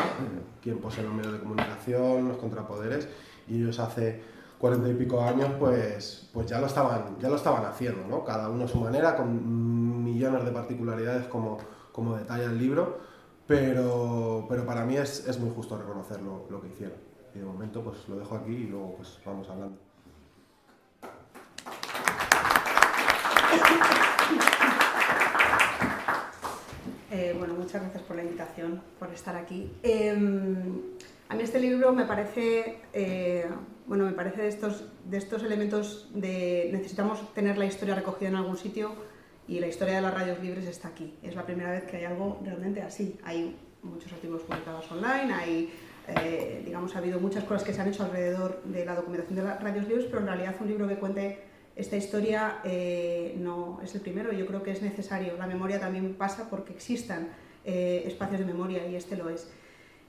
quién 0.63 0.79
posee 0.79 1.05
los 1.05 1.13
medios 1.13 1.35
de 1.35 1.39
comunicación, 1.39 2.29
los 2.29 2.39
contrapoderes, 2.39 3.07
y 3.47 3.63
ellos 3.63 3.79
hace 3.79 4.23
cuarenta 4.59 4.89
y 4.89 4.95
pico 4.95 5.21
años, 5.21 5.51
pues, 5.59 6.31
pues 6.33 6.47
ya, 6.47 6.59
lo 6.59 6.67
estaban, 6.67 7.19
ya 7.21 7.29
lo 7.29 7.37
estaban 7.37 7.67
haciendo, 7.67 8.07
¿no? 8.09 8.25
cada 8.25 8.49
uno 8.49 8.65
a 8.65 8.69
su 8.69 8.81
manera, 8.81 9.15
con 9.15 9.29
de 10.33 10.51
particularidades 10.51 11.27
como, 11.27 11.59
como 11.93 12.17
detalla 12.17 12.45
el 12.45 12.59
libro, 12.59 12.99
pero, 13.47 14.47
pero 14.49 14.65
para 14.65 14.85
mí 14.87 14.97
es, 14.97 15.27
es 15.29 15.39
muy 15.39 15.51
justo 15.55 15.77
reconocer 15.77 16.23
lo, 16.23 16.47
lo, 16.51 16.63
que 16.63 16.69
hicieron. 16.69 16.97
Y 17.35 17.41
de 17.41 17.45
momento 17.45 17.83
pues 17.83 18.09
lo 18.09 18.17
dejo 18.17 18.37
aquí 18.37 18.53
y 18.53 18.67
luego 18.69 18.97
pues 18.97 19.19
vamos 19.25 19.49
hablando. 19.51 19.79
Eh, 27.11 27.37
bueno, 27.39 27.55
muchas 27.55 27.83
gracias 27.83 28.03
por 28.03 28.17
la 28.17 28.23
invitación, 28.23 28.83
por 28.99 29.11
estar 29.11 29.37
aquí. 29.37 29.71
Eh, 29.83 30.11
a 31.29 31.35
mí 31.35 31.43
este 31.43 31.61
libro 31.61 31.93
me 31.93 32.07
parece 32.07 32.81
eh, 32.93 33.47
bueno, 33.87 34.05
me 34.05 34.13
parece 34.13 34.43
de 34.43 34.49
estos, 34.49 34.85
de 35.05 35.19
estos 35.19 35.43
elementos 35.43 36.09
de 36.15 36.71
necesitamos 36.73 37.35
tener 37.35 37.59
la 37.59 37.67
historia 37.67 37.95
recogida 37.95 38.29
en 38.29 38.37
algún 38.37 38.57
sitio 38.57 38.93
y 39.47 39.61
la 39.61 39.67
historia 39.67 39.97
de 39.97 40.01
las 40.03 40.15
radios 40.15 40.41
libres 40.41 40.67
está 40.67 40.89
aquí. 40.89 41.15
Es 41.23 41.35
la 41.35 41.45
primera 41.45 41.71
vez 41.71 41.85
que 41.85 41.99
hay 41.99 42.05
algo 42.05 42.41
realmente 42.45 42.83
así. 42.83 43.19
Hay 43.25 43.57
muchos 43.83 44.13
artículos 44.13 44.43
publicados 44.43 44.91
online, 44.91 45.33
hay, 45.33 45.73
eh, 46.09 46.63
digamos, 46.65 46.95
ha 46.97 46.99
habido 46.99 47.21
muchas 47.21 47.45
cosas 47.45 47.65
que 47.65 47.75
se 47.75 47.81
han 47.81 47.89
hecho 47.89 48.05
alrededor 48.05 48.63
de 48.65 48.85
la 48.85 48.95
documentación 48.95 49.37
de 49.37 49.45
las 49.45 49.63
radios 49.63 49.87
libres, 49.87 50.07
pero 50.07 50.21
en 50.21 50.27
realidad 50.27 50.55
un 50.61 50.69
libro 50.69 50.89
que 50.89 50.97
cuente 50.97 51.39
esta 51.77 51.97
historia 51.97 52.61
eh, 52.65 53.35
no 53.39 53.81
es 53.83 53.95
el 53.95 54.01
primero. 54.01 54.33
Yo 54.33 54.47
creo 54.47 54.63
que 54.63 54.71
es 54.71 54.83
necesario. 54.83 55.37
La 55.37 55.47
memoria 55.47 55.81
también 55.81 56.15
pasa 56.15 56.49
porque 56.49 56.73
existan 56.73 57.29
eh, 57.65 58.05
espacios 58.07 58.41
de 58.41 58.47
memoria 58.47 58.87
y 58.87 58.95
este 58.95 59.17
lo 59.17 59.29
es. 59.29 59.51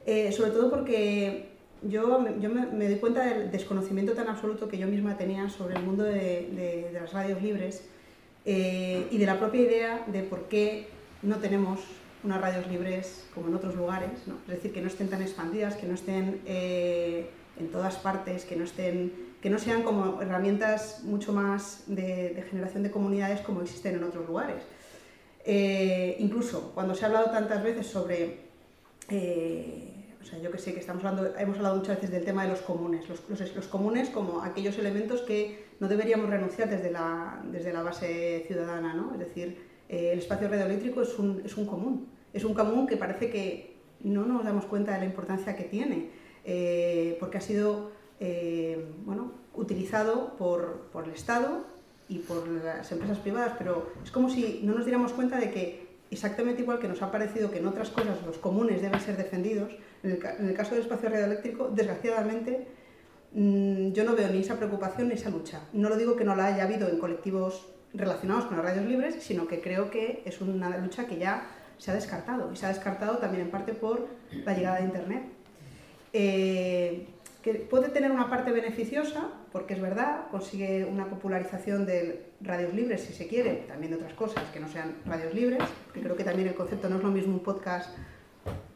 Eh, 0.05 0.31
sobre 0.31 0.51
todo 0.51 0.69
porque 0.69 1.49
yo, 1.81 2.23
yo 2.39 2.49
me, 2.49 2.67
me, 2.67 2.87
doy 2.87 2.99
cuenta 2.99 3.25
del 3.25 3.49
desconocimiento 3.49 4.13
tan 4.13 4.27
absoluto 4.27 4.67
que 4.67 4.77
yo 4.77 4.87
misma 4.87 5.17
tenía 5.17 5.49
sobre 5.49 5.75
el 5.75 5.83
mundo 5.83 6.03
de, 6.03 6.49
de, 6.51 6.89
de 6.91 6.99
las 6.99 7.11
radios 7.11 7.41
libres 7.41 7.87
eh, 8.45 9.07
y 9.11 9.17
de 9.17 9.25
la 9.25 9.39
propia 9.39 9.61
idea 9.61 10.03
de 10.07 10.23
por 10.23 10.47
qué 10.47 10.87
no 11.21 11.37
tenemos 11.37 11.79
unas 12.23 12.41
radios 12.41 12.67
libres 12.67 13.25
como 13.33 13.47
en 13.47 13.55
otros 13.55 13.75
lugares, 13.75 14.09
es 14.47 14.47
decir, 14.47 14.73
que 14.73 14.81
no 14.81 14.87
estén 14.87 15.09
tan 15.09 15.21
expandidas, 15.21 15.75
que 15.75 15.85
no 15.87 15.93
estén 15.93 16.41
eh, 16.45 17.29
en 17.59 17.69
todas 17.69 17.95
partes, 17.97 18.45
que 18.45 18.55
no, 18.55 18.63
estén, 18.63 19.13
que 19.41 19.49
no 19.49 19.59
sean 19.59 19.83
como 19.83 20.21
herramientas 20.21 21.03
mucho 21.03 21.33
más 21.33 21.83
de, 21.87 22.33
de, 22.33 22.41
generación 22.43 22.83
de 22.83 22.91
comunidades 22.91 23.41
como 23.41 23.61
existen 23.61 23.95
en 23.95 24.03
otros 24.03 24.27
lugares. 24.27 24.63
Eh, 25.45 26.17
incluso 26.19 26.71
cuando 26.73 26.95
se 26.95 27.05
ha 27.05 27.07
hablado 27.07 27.29
tantas 27.29 27.63
veces 27.63 27.85
sobre, 27.85 28.39
eh, 29.09 29.94
o 30.25 30.27
sea, 30.27 30.39
yo 30.39 30.49
que 30.49 30.57
sé, 30.57 30.73
que 30.73 30.79
estamos 30.79 31.05
hablando, 31.05 31.37
hemos 31.37 31.57
hablado 31.57 31.75
muchas 31.75 31.97
veces 31.97 32.09
del 32.09 32.25
tema 32.25 32.43
de 32.43 32.49
los 32.49 32.61
comunes, 32.61 33.07
los, 33.07 33.21
los, 33.55 33.67
comunes 33.67 34.09
como 34.09 34.41
aquellos 34.41 34.75
elementos 34.79 35.21
que 35.21 35.65
no 35.79 35.87
deberíamos 35.87 36.31
renunciar 36.31 36.67
desde 36.67 36.89
la, 36.89 37.43
desde 37.51 37.71
la 37.71 37.83
base 37.83 38.43
ciudadana, 38.47 38.95
¿no? 38.95 39.13
Es 39.13 39.19
decir, 39.19 39.61
eh, 39.87 40.09
el 40.13 40.19
espacio 40.19 40.47
radioeléctrico 40.47 41.03
es 41.03 41.19
un, 41.19 41.43
es 41.45 41.55
un 41.57 41.67
común, 41.67 42.07
es 42.33 42.43
un 42.43 42.55
común 42.55 42.87
que 42.87 42.97
parece 42.97 43.29
que 43.29 43.75
no 43.99 44.25
nos 44.25 44.43
damos 44.43 44.65
cuenta 44.65 44.93
de 44.93 44.99
la 45.01 45.05
importancia 45.05 45.55
que 45.55 45.65
tiene, 45.65 46.09
porque 47.19 47.37
ha 47.37 47.41
sido 47.41 47.91
bueno, 49.05 49.31
utilizado 49.53 50.35
por, 50.37 50.87
por 50.91 51.05
el 51.05 51.11
Estado 51.11 51.65
y 52.09 52.19
por 52.19 52.47
las 52.47 52.91
empresas 52.91 53.19
privadas, 53.19 53.53
pero 53.59 53.91
es 54.03 54.09
como 54.09 54.29
si 54.29 54.61
no 54.63 54.73
nos 54.73 54.85
diéramos 54.85 55.13
cuenta 55.13 55.39
de 55.39 55.51
que 55.51 55.85
exactamente 56.11 56.61
igual 56.61 56.79
que 56.79 56.87
nos 56.87 57.01
ha 57.01 57.11
parecido 57.11 57.51
que 57.51 57.59
en 57.59 57.67
otras 57.67 57.89
cosas 57.89 58.17
los 58.25 58.37
comunes 58.37 58.81
deben 58.81 58.99
ser 58.99 59.17
defendidos, 59.17 59.71
en 60.05 60.47
el, 60.47 60.53
caso 60.53 60.75
del 60.75 60.83
espacio 60.83 61.09
radioeléctrico, 61.09 61.69
desgraciadamente, 61.69 62.67
mm, 63.33 63.91
yo 63.91 64.03
no 64.03 64.15
veo 64.15 64.29
ni 64.29 64.39
esa 64.39 64.57
preocupación 64.57 65.07
ni 65.07 65.15
esa 65.15 65.29
lucha. 65.29 65.61
No 65.73 65.89
lo 65.89 65.97
digo 65.97 66.15
que 66.15 66.23
no 66.23 66.35
la 66.35 66.47
haya 66.47 66.63
habido 66.63 66.87
en 66.87 66.99
colectivos 66.99 67.67
relacionados 67.93 68.45
con 68.45 68.57
las 68.57 68.65
radios 68.65 68.85
libres, 68.85 69.23
sino 69.23 69.47
que 69.47 69.61
creo 69.61 69.89
que 69.89 70.21
es 70.25 70.41
una 70.41 70.77
lucha 70.77 71.05
que 71.07 71.17
ya 71.17 71.47
se 71.77 71.91
ha 71.91 71.93
descartado, 71.93 72.51
y 72.53 72.55
se 72.55 72.65
ha 72.65 72.69
descartado 72.69 73.17
también 73.17 73.43
en 73.43 73.51
parte 73.51 73.73
por 73.73 74.07
la 74.45 74.53
llegada 74.53 74.77
de 74.77 74.83
Internet. 74.83 75.23
Eh, 76.13 77.07
que 77.41 77.53
puede 77.53 77.89
tener 77.89 78.11
una 78.11 78.27
parte 78.27 78.51
beneficiosa, 78.51 79.27
porque 79.51 79.75
es 79.75 79.81
verdad, 79.81 80.29
consigue 80.31 80.83
una 80.83 81.05
popularización 81.05 81.85
de 81.85 82.31
radios 82.41 82.73
libres, 82.73 83.01
si 83.01 83.13
se 83.13 83.27
quiere, 83.27 83.65
también 83.67 83.91
de 83.91 83.97
otras 83.97 84.13
cosas 84.13 84.43
que 84.51 84.59
no 84.59 84.67
sean 84.67 84.95
radios 85.05 85.33
libres, 85.33 85.61
que 85.93 86.01
creo 86.01 86.15
que 86.15 86.23
también 86.23 86.47
el 86.47 86.55
concepto 86.55 86.89
no 86.89 86.97
es 86.97 87.03
lo 87.03 87.11
mismo 87.11 87.33
un 87.33 87.43
podcast 87.43 87.95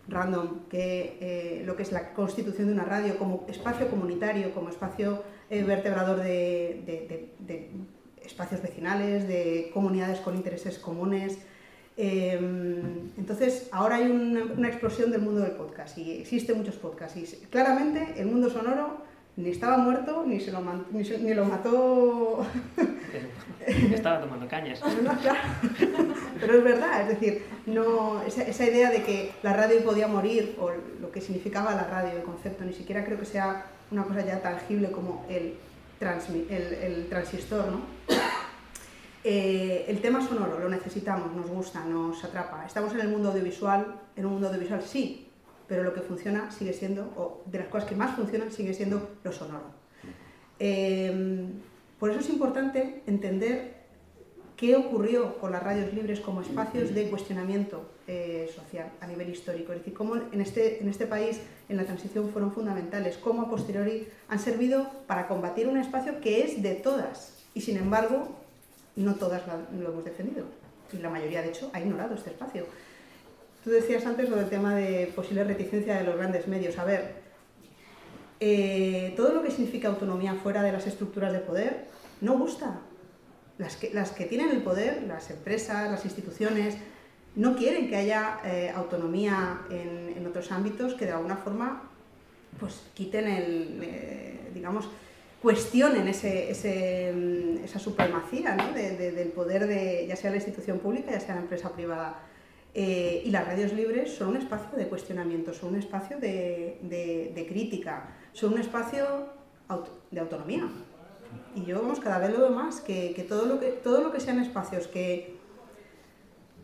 random 0.09 0.67
que 0.69 1.17
eh, 1.21 1.63
lo 1.65 1.75
que 1.75 1.83
es 1.83 1.91
la 1.91 2.13
constitución 2.13 2.67
de 2.67 2.73
una 2.73 2.83
radio 2.83 3.17
como 3.17 3.45
espacio 3.47 3.87
comunitario, 3.89 4.53
como 4.53 4.69
espacio 4.69 5.23
eh, 5.49 5.63
vertebrador 5.63 6.17
de, 6.17 7.29
de 7.39 7.69
espacios 8.23 8.61
vecinales, 8.61 9.27
de 9.27 9.71
comunidades 9.73 10.19
con 10.19 10.35
intereses 10.35 10.77
comunes, 10.79 11.39
Em, 12.01 13.11
entonces, 13.17 13.67
ahora 13.73 13.97
hay 13.97 14.09
una, 14.09 14.69
explosión 14.69 15.11
del 15.11 15.19
mundo 15.21 15.41
del 15.41 15.51
podcast 15.51 15.97
y 15.97 16.13
existen 16.13 16.57
muchos 16.57 16.75
podcasts. 16.75 17.17
Y 17.17 17.25
claramente 17.47 18.13
el 18.15 18.27
mundo 18.27 18.49
sonoro 18.49 19.01
ni 19.35 19.49
estaba 19.49 19.77
muerto 19.77 20.23
ni, 20.25 20.39
se 20.39 20.53
lo, 20.53 20.61
ni, 20.91 21.33
lo 21.33 21.43
mató. 21.43 22.45
estaba 23.93 24.21
tomando 24.21 24.47
cañas. 24.47 24.81
Pero 26.39 26.57
es 26.57 26.63
verdad, 26.63 27.01
es 27.01 27.09
decir, 27.09 27.43
no, 27.65 28.21
esa, 28.21 28.65
idea 28.65 28.89
de 28.89 29.03
que 29.03 29.31
la 29.43 29.53
radio 29.53 29.83
podía 29.83 30.07
morir 30.07 30.55
o 30.59 30.71
lo 31.01 31.11
que 31.11 31.21
significaba 31.21 31.75
la 31.75 31.83
radio, 31.83 32.17
el 32.17 32.23
concepto, 32.23 32.63
ni 32.63 32.73
siquiera 32.73 33.03
creo 33.03 33.19
que 33.19 33.25
sea 33.25 33.65
una 33.91 34.03
cosa 34.03 34.25
ya 34.25 34.41
tangible 34.41 34.91
como 34.91 35.25
el, 35.29 35.55
el, 35.99 36.73
el 36.81 37.09
transistor, 37.09 37.67
¿no? 37.67 37.81
Eh, 39.23 39.85
el 39.89 39.99
tema 39.99 40.25
sonoro 40.25 40.59
lo 40.59 40.69
necesitamos, 40.69 41.35
nos 41.35 41.47
gusta, 41.47 41.83
nos 41.83 42.23
atrapa. 42.23 42.65
Estamos 42.65 42.93
en 42.93 43.01
el 43.01 43.09
mundo 43.09 43.29
audiovisual, 43.29 43.99
en 44.15 44.25
un 44.25 44.33
mundo 44.33 44.47
audiovisual 44.47 44.81
sí, 44.81 45.27
pero 45.67 45.83
lo 45.83 45.93
que 45.93 46.01
funciona 46.01 46.51
sigue 46.51 46.71
siendo, 46.71 47.03
o 47.17 47.43
de 47.45 47.59
las 47.59 47.67
cosas 47.67 47.89
que 47.89 47.95
más 47.95 48.15
funcionan, 48.15 48.51
sigue 48.51 48.73
siendo 48.73 49.17
lo 49.23 49.31
sonoro. 49.33 49.71
Eh, 50.57 51.47
por 51.99 52.11
eso 52.11 52.21
es 52.21 52.29
importante 52.29 53.03
entender 53.07 53.78
qué 54.59 54.75
ocurrió 54.75 55.37
con 55.37 55.53
las 55.53 55.63
radios 55.63 55.93
libres 55.93 56.19
como 56.19 56.41
espacios 56.41 56.93
de 56.93 57.09
cuestionamiento 57.09 57.89
eh, 58.07 58.51
social 58.53 58.91
a 58.99 59.07
nivel 59.07 59.29
histórico. 59.29 59.71
Es 59.71 59.79
decir, 59.79 59.93
cómo 59.93 60.17
en 60.17 60.41
este, 60.41 60.81
en 60.81 60.89
este 60.89 61.05
país 61.05 61.39
en 61.69 61.77
la 61.77 61.85
transición 61.85 62.29
fueron 62.29 62.51
fundamentales, 62.51 63.17
cómo 63.17 63.43
a 63.43 63.49
posteriori 63.49 64.09
han 64.27 64.37
servido 64.37 64.91
para 65.07 65.29
combatir 65.29 65.69
un 65.69 65.77
espacio 65.77 66.19
que 66.19 66.43
es 66.43 66.61
de 66.61 66.75
todas 66.75 67.37
y 67.53 67.61
sin 67.61 67.77
embargo 67.77 68.35
no 68.97 69.15
todas 69.15 69.43
lo 69.47 69.91
hemos 69.91 70.03
defendido. 70.03 70.43
Y 70.91 70.97
la 70.97 71.09
mayoría, 71.09 71.41
de 71.41 71.49
hecho, 71.49 71.69
ha 71.71 71.79
ignorado 71.79 72.15
este 72.15 72.31
espacio. 72.31 72.65
Tú 73.63 73.69
decías 73.69 74.05
antes 74.05 74.29
lo 74.29 74.35
del 74.35 74.49
tema 74.49 74.75
de 74.75 75.09
posible 75.15 75.45
reticencia 75.45 75.95
de 75.95 76.03
los 76.03 76.17
grandes 76.17 76.49
medios. 76.49 76.77
A 76.77 76.83
ver, 76.83 77.13
eh, 78.41 79.13
todo 79.15 79.33
lo 79.33 79.41
que 79.41 79.51
significa 79.51 79.87
autonomía 79.87 80.33
fuera 80.33 80.63
de 80.63 80.73
las 80.73 80.85
estructuras 80.85 81.31
de 81.31 81.39
poder 81.39 81.85
no 82.19 82.37
gusta. 82.37 82.81
Las 83.59 83.75
que, 83.75 83.93
las 83.93 84.11
que 84.11 84.25
tienen 84.25 84.49
el 84.49 84.63
poder, 84.63 85.03
las 85.03 85.29
empresas, 85.29 85.91
las 85.91 86.03
instituciones, 86.05 86.75
no 87.35 87.55
quieren 87.55 87.87
que 87.89 87.97
haya 87.97 88.39
eh, 88.43 88.71
autonomía 88.75 89.61
en, 89.69 90.17
en, 90.17 90.25
otros 90.25 90.51
ámbitos 90.51 90.95
que 90.95 91.05
de 91.05 91.11
alguna 91.11 91.37
forma 91.37 91.83
pues 92.59 92.81
quiten 92.95 93.27
el, 93.27 93.79
eh, 93.83 94.49
digamos, 94.53 94.89
cuestionen 95.41 96.07
ese, 96.07 97.13
mm, 97.13 97.63
esa 97.63 97.79
supremacía 97.79 98.55
del 98.55 99.29
poder 99.29 99.67
de 99.67 100.05
ya 100.07 100.15
sea 100.15 100.31
la 100.31 100.37
institución 100.37 100.79
pública, 100.79 101.11
ya 101.11 101.19
sea 101.19 101.35
la 101.35 101.41
empresa 101.41 101.71
privada. 101.71 102.19
Eh, 102.73 103.23
y 103.25 103.31
las 103.31 103.47
radios 103.47 103.73
libres 103.73 104.13
son 104.13 104.29
un 104.29 104.37
espacio 104.37 104.77
de 104.77 104.87
cuestionamiento, 104.87 105.53
son 105.53 105.69
un 105.69 105.79
espacio 105.79 106.19
de, 106.19 107.45
crítica, 107.47 108.09
son 108.33 108.53
un 108.53 108.59
espacio 108.59 109.29
de 110.11 110.19
autonomía. 110.19 110.67
Y 111.55 111.65
yo 111.65 111.81
vamos, 111.81 111.99
cada 111.99 112.19
vez 112.19 112.31
lo 112.31 112.39
veo 112.39 112.49
más, 112.51 112.81
que, 112.81 113.25
todo, 113.27 113.45
lo 113.45 113.59
que 113.59 113.67
todo 113.67 114.01
lo 114.01 114.11
que 114.11 114.19
sean 114.19 114.39
espacios 114.39 114.87
que 114.87 115.37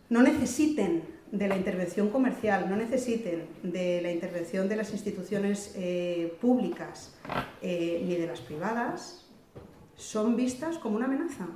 no 0.10 0.22
necesiten 0.22 1.03
de 1.31 1.48
la 1.48 1.57
intervención 1.57 2.10
comercial, 2.10 2.69
no 2.69 2.75
necesiten 2.75 3.48
de 3.63 4.01
la 4.01 4.12
intervención 4.12 4.69
de 4.69 4.75
las 4.75 4.91
instituciones 4.91 5.74
eh, 5.75 6.38
públicas 6.39 7.15
eh, 7.62 8.03
ni 8.05 8.15
de 8.15 8.27
las 8.27 8.41
privadas, 8.41 9.25
son 9.95 10.36
vistas 10.36 10.77
como 10.77 10.98
una 10.98 11.05
amenaza, 11.05 11.48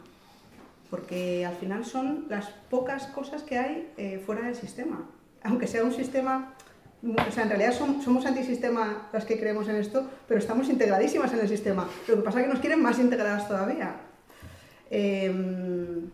porque 0.89 1.45
al 1.45 1.55
final 1.55 1.85
son 1.85 2.25
las 2.29 2.49
pocas 2.69 3.07
cosas 3.07 3.43
que 3.43 3.57
hay 3.57 3.91
eh, 3.97 4.21
fuera 4.25 4.45
del 4.45 4.55
sistema. 4.55 5.07
Aunque 5.43 5.67
sea 5.67 5.83
un 5.83 5.93
sistema, 5.93 6.55
o 7.03 7.31
sea, 7.31 7.43
en 7.43 7.49
realidad 7.49 7.73
somos 7.73 8.25
antisistema 8.25 9.09
las 9.13 9.25
que 9.25 9.39
creemos 9.39 9.67
en 9.69 9.75
esto, 9.77 10.07
pero 10.27 10.39
estamos 10.39 10.69
integradísimas 10.69 11.31
en 11.33 11.39
el 11.39 11.47
sistema. 11.47 11.87
Lo 12.07 12.17
que 12.17 12.21
pasa 12.21 12.39
es 12.39 12.45
que 12.45 12.51
nos 12.51 12.59
quieren 12.59 12.81
más 12.81 12.99
integradas 12.99 13.47
todavía. 13.47 13.95
Em, 14.89 16.09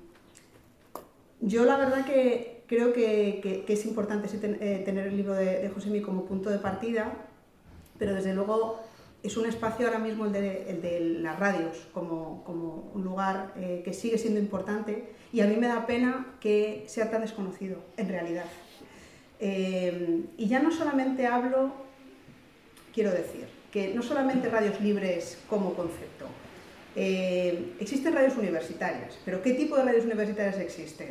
yo 1.41 1.65
la 1.65 1.77
verdad 1.77 2.05
que 2.05 2.63
creo 2.67 2.93
que, 2.93 3.65
es 3.67 3.85
importante 3.85 4.27
eh, 4.31 4.81
tener 4.85 5.07
el 5.07 5.17
libro 5.17 5.33
de, 5.33 5.59
de 5.59 5.69
Josemi 5.69 6.01
como 6.01 6.25
punto 6.25 6.49
de 6.49 6.59
partida, 6.59 7.11
pero 7.97 8.13
desde 8.13 8.33
luego 8.33 8.79
es 9.25 9.37
un 9.37 9.45
espacio 9.47 9.87
ahora 9.87 9.99
mismo 9.99 10.25
el 10.25 10.31
de, 10.33 11.17
las 11.21 11.39
radios 11.39 11.87
como, 11.93 12.91
un 12.93 13.03
lugar 13.03 13.53
eh, 13.57 13.81
que 13.83 13.93
sigue 13.93 14.17
siendo 14.17 14.39
importante 14.39 15.13
y 15.33 15.41
a 15.41 15.47
mí 15.47 15.55
me 15.55 15.67
da 15.67 15.85
pena 15.87 16.35
que 16.39 16.85
sea 16.87 17.09
tan 17.09 17.21
desconocido 17.21 17.77
en 17.97 18.09
realidad. 18.09 18.45
Eh, 19.47 20.23
y 20.37 20.47
ya 20.47 20.59
no 20.59 20.71
solamente 20.71 21.27
hablo, 21.27 21.71
quiero 22.91 23.11
decir, 23.11 23.45
que 23.71 23.93
no 23.93 24.01
solamente 24.01 24.49
radios 24.49 24.81
libres 24.81 25.37
como 25.47 25.75
concepto, 25.75 26.25
existen 26.95 28.15
radios 28.15 28.37
universitarias, 28.37 29.19
pero 29.23 29.43
¿qué 29.43 29.53
tipo 29.53 29.75
de 29.75 29.83
radios 29.83 30.05
universitarias 30.05 30.57
existen? 30.57 31.09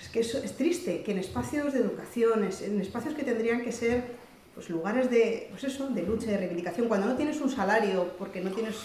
Es 0.00 0.08
que 0.08 0.20
eso 0.20 0.38
es 0.38 0.56
triste 0.56 1.02
que 1.02 1.12
en 1.12 1.18
espacios 1.18 1.74
de 1.74 1.80
educación, 1.80 2.48
en 2.62 2.80
espacios 2.80 3.12
que 3.14 3.24
tendrían 3.24 3.60
que 3.62 3.72
ser 3.72 4.04
pues, 4.54 4.70
lugares 4.70 5.10
de, 5.10 5.48
pues 5.50 5.64
eso, 5.64 5.90
de 5.90 6.02
lucha, 6.02 6.30
de 6.30 6.38
reivindicación, 6.38 6.88
cuando 6.88 7.08
no 7.08 7.16
tienes 7.16 7.38
un 7.42 7.50
salario, 7.50 8.14
porque 8.18 8.40
no 8.40 8.52
tienes, 8.52 8.76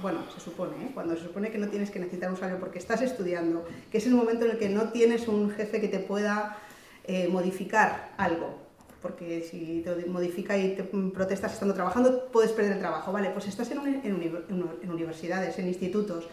bueno, 0.00 0.20
se 0.32 0.38
supone, 0.40 0.76
¿eh? 0.76 0.90
cuando 0.94 1.16
se 1.16 1.24
supone 1.24 1.50
que 1.50 1.58
no 1.58 1.68
tienes 1.68 1.90
que 1.90 1.98
necesitar 1.98 2.30
un 2.30 2.36
salario 2.36 2.60
porque 2.60 2.78
estás 2.78 3.02
estudiando, 3.02 3.64
que 3.90 3.98
es 3.98 4.06
el 4.06 4.14
momento 4.14 4.44
en 4.44 4.52
el 4.52 4.58
que 4.58 4.68
no 4.68 4.90
tienes 4.90 5.26
un 5.26 5.50
jefe 5.50 5.80
que 5.80 5.88
te 5.88 5.98
pueda 5.98 6.58
eh, 7.06 7.28
modificar 7.28 8.12
algo, 8.16 8.54
porque 9.02 9.42
si 9.42 9.82
te 9.82 10.06
modifica 10.06 10.56
y 10.56 10.74
te 10.74 10.84
protestas 10.84 11.52
estando 11.52 11.74
trabajando, 11.74 12.28
puedes 12.32 12.52
perder 12.52 12.72
el 12.72 12.78
trabajo, 12.80 13.12
¿vale? 13.12 13.30
Pues 13.30 13.46
estás 13.46 13.70
en, 13.70 13.78
en 14.04 14.90
universidades, 14.90 15.58
en 15.58 15.68
institutos, 15.68 16.28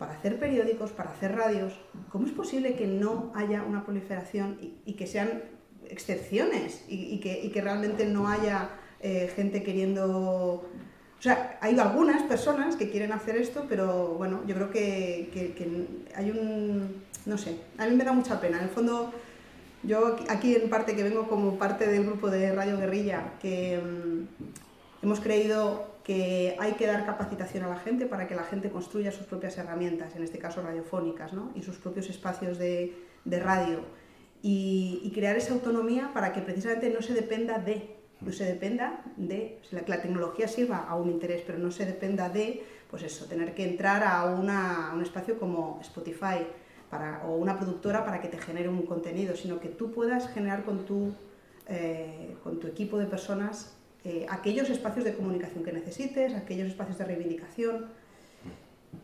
para 0.00 0.14
hacer 0.14 0.38
periódicos, 0.38 0.92
para 0.92 1.10
hacer 1.10 1.36
radios, 1.36 1.74
¿cómo 2.08 2.26
es 2.26 2.32
posible 2.32 2.74
que 2.74 2.86
no 2.86 3.30
haya 3.34 3.62
una 3.62 3.84
proliferación 3.84 4.56
y, 4.86 4.94
que 4.94 5.06
sean 5.06 5.42
excepciones 5.90 6.86
y, 6.88 7.20
que, 7.20 7.60
realmente 7.60 8.06
no 8.06 8.26
haya 8.26 8.70
eh, 9.00 9.30
gente 9.36 9.62
queriendo... 9.62 10.06
O 11.18 11.22
sea, 11.22 11.58
hay 11.60 11.78
algunas 11.78 12.22
personas 12.22 12.76
que 12.76 12.88
quieren 12.88 13.12
hacer 13.12 13.36
esto, 13.36 13.66
pero 13.68 14.14
bueno, 14.14 14.40
yo 14.46 14.54
creo 14.54 14.70
que, 14.70 16.08
hay 16.16 16.30
un... 16.30 17.04
No 17.26 17.36
sé, 17.36 17.58
a 17.76 17.86
mí 17.86 17.94
me 17.94 18.02
da 18.02 18.12
mucha 18.12 18.40
pena. 18.40 18.56
En 18.56 18.64
el 18.64 18.70
fondo, 18.70 19.12
yo 19.82 20.16
aquí 20.28 20.54
en 20.54 20.68
parte 20.68 20.94
que 20.94 21.02
vengo 21.02 21.28
como 21.28 21.58
parte 21.58 21.86
del 21.86 22.04
grupo 22.04 22.30
de 22.30 22.52
Radio 22.52 22.76
Guerrilla, 22.76 23.34
que 23.40 23.78
mm, 23.78 25.04
hemos 25.04 25.20
creído 25.20 25.90
que 26.04 26.56
hay 26.58 26.72
que 26.72 26.86
dar 26.86 27.06
capacitación 27.06 27.64
a 27.64 27.68
la 27.68 27.76
gente 27.76 28.06
para 28.06 28.26
que 28.26 28.34
la 28.34 28.44
gente 28.44 28.70
construya 28.70 29.12
sus 29.12 29.26
propias 29.26 29.56
herramientas, 29.58 30.16
en 30.16 30.22
este 30.22 30.38
caso 30.38 30.62
radiofónicas, 30.62 31.32
¿no? 31.32 31.52
y 31.54 31.62
sus 31.62 31.76
propios 31.76 32.10
espacios 32.10 32.58
de, 32.58 32.94
de 33.24 33.40
radio. 33.40 33.80
Y, 34.42 35.00
y, 35.04 35.12
crear 35.12 35.36
esa 35.36 35.52
autonomía 35.52 36.12
para 36.14 36.32
que 36.32 36.40
precisamente 36.40 36.88
no 36.88 37.02
se 37.02 37.12
dependa 37.12 37.58
de, 37.58 37.96
no 38.22 38.32
se 38.32 38.46
dependa 38.46 39.02
de, 39.18 39.60
que 39.70 39.90
la 39.90 40.00
tecnología 40.00 40.48
sirva 40.48 40.78
a 40.78 40.96
un 40.96 41.10
interés, 41.10 41.42
pero 41.46 41.58
no 41.58 41.70
se 41.70 41.84
dependa 41.84 42.30
de, 42.30 42.64
pues 42.90 43.02
eso, 43.02 43.26
tener 43.26 43.54
que 43.54 43.68
entrar 43.68 44.02
a, 44.02 44.24
una, 44.24 44.90
a 44.90 44.94
un 44.94 45.02
espacio 45.02 45.38
como 45.38 45.78
Spotify 45.82 46.46
para, 46.90 47.22
o 47.26 47.36
una 47.36 47.56
productora 47.56 48.04
para 48.04 48.20
que 48.20 48.28
te 48.28 48.38
genere 48.38 48.68
un 48.68 48.82
contenido, 48.82 49.36
sino 49.36 49.60
que 49.60 49.68
tú 49.68 49.92
puedas 49.92 50.28
generar 50.28 50.64
con 50.64 50.84
tu, 50.84 51.14
eh, 51.68 52.34
con 52.42 52.58
tu 52.58 52.66
equipo 52.66 52.98
de 52.98 53.06
personas 53.06 53.74
eh, 54.02 54.26
aquellos 54.30 54.70
espacios 54.70 55.04
de 55.04 55.14
comunicación 55.14 55.62
que 55.62 55.72
necesites, 55.72 56.34
aquellos 56.34 56.68
espacios 56.68 56.96
de 56.98 57.04
reivindicación. 57.04 57.86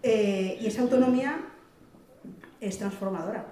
Eh, 0.03 0.59
y 0.61 0.67
esa 0.67 0.83
autonomía 0.83 1.41
es 2.61 2.79
transformadora. 2.79 3.47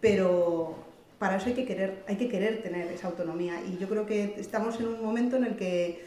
Pero 0.00 0.76
para 1.18 1.36
eso 1.36 1.46
hay 1.46 1.54
que, 1.54 1.64
querer, 1.64 2.04
hay 2.06 2.16
que 2.16 2.28
querer 2.28 2.62
tener 2.62 2.86
esa 2.92 3.08
autonomía. 3.08 3.60
Y 3.66 3.76
yo 3.78 3.88
creo 3.88 4.06
que 4.06 4.34
estamos 4.38 4.78
en 4.78 4.86
un 4.86 5.02
momento 5.02 5.36
en 5.36 5.44
el 5.44 5.56
que 5.56 6.04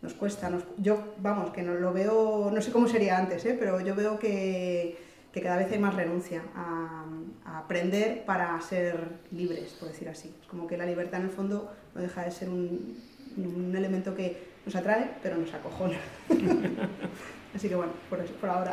nos 0.00 0.14
cuesta. 0.14 0.50
yo, 0.78 1.14
vamos, 1.18 1.50
que 1.50 1.62
no 1.62 1.74
lo 1.74 1.92
veo, 1.92 2.50
no 2.52 2.62
sé 2.62 2.72
cómo 2.72 2.88
sería 2.88 3.18
antes, 3.18 3.44
¿eh? 3.44 3.56
pero 3.58 3.80
yo 3.80 3.94
veo 3.94 4.18
que, 4.18 4.96
que, 5.32 5.40
cada 5.40 5.56
vez 5.56 5.72
hay 5.72 5.78
más 5.78 5.94
renuncia 5.94 6.42
a, 6.54 7.04
aprender 7.44 8.24
para 8.24 8.60
ser 8.60 9.20
libres, 9.30 9.72
por 9.78 9.88
decir 9.88 10.08
así. 10.08 10.34
Es 10.40 10.46
como 10.48 10.66
que 10.66 10.76
la 10.76 10.86
libertad 10.86 11.20
en 11.20 11.26
el 11.26 11.32
fondo 11.32 11.72
no 11.94 12.00
deja 12.00 12.24
de 12.24 12.30
ser 12.30 12.48
un, 12.48 13.00
elemento 13.74 14.14
que 14.14 14.52
nos 14.66 14.74
atrae, 14.74 15.10
pero 15.22 15.36
nos 15.36 15.52
acojona. 15.54 15.96
Así 17.54 17.68
que 17.68 17.74
bueno, 17.74 17.92
por, 18.08 18.20
eso, 18.20 18.34
por 18.34 18.50
ahora. 18.50 18.72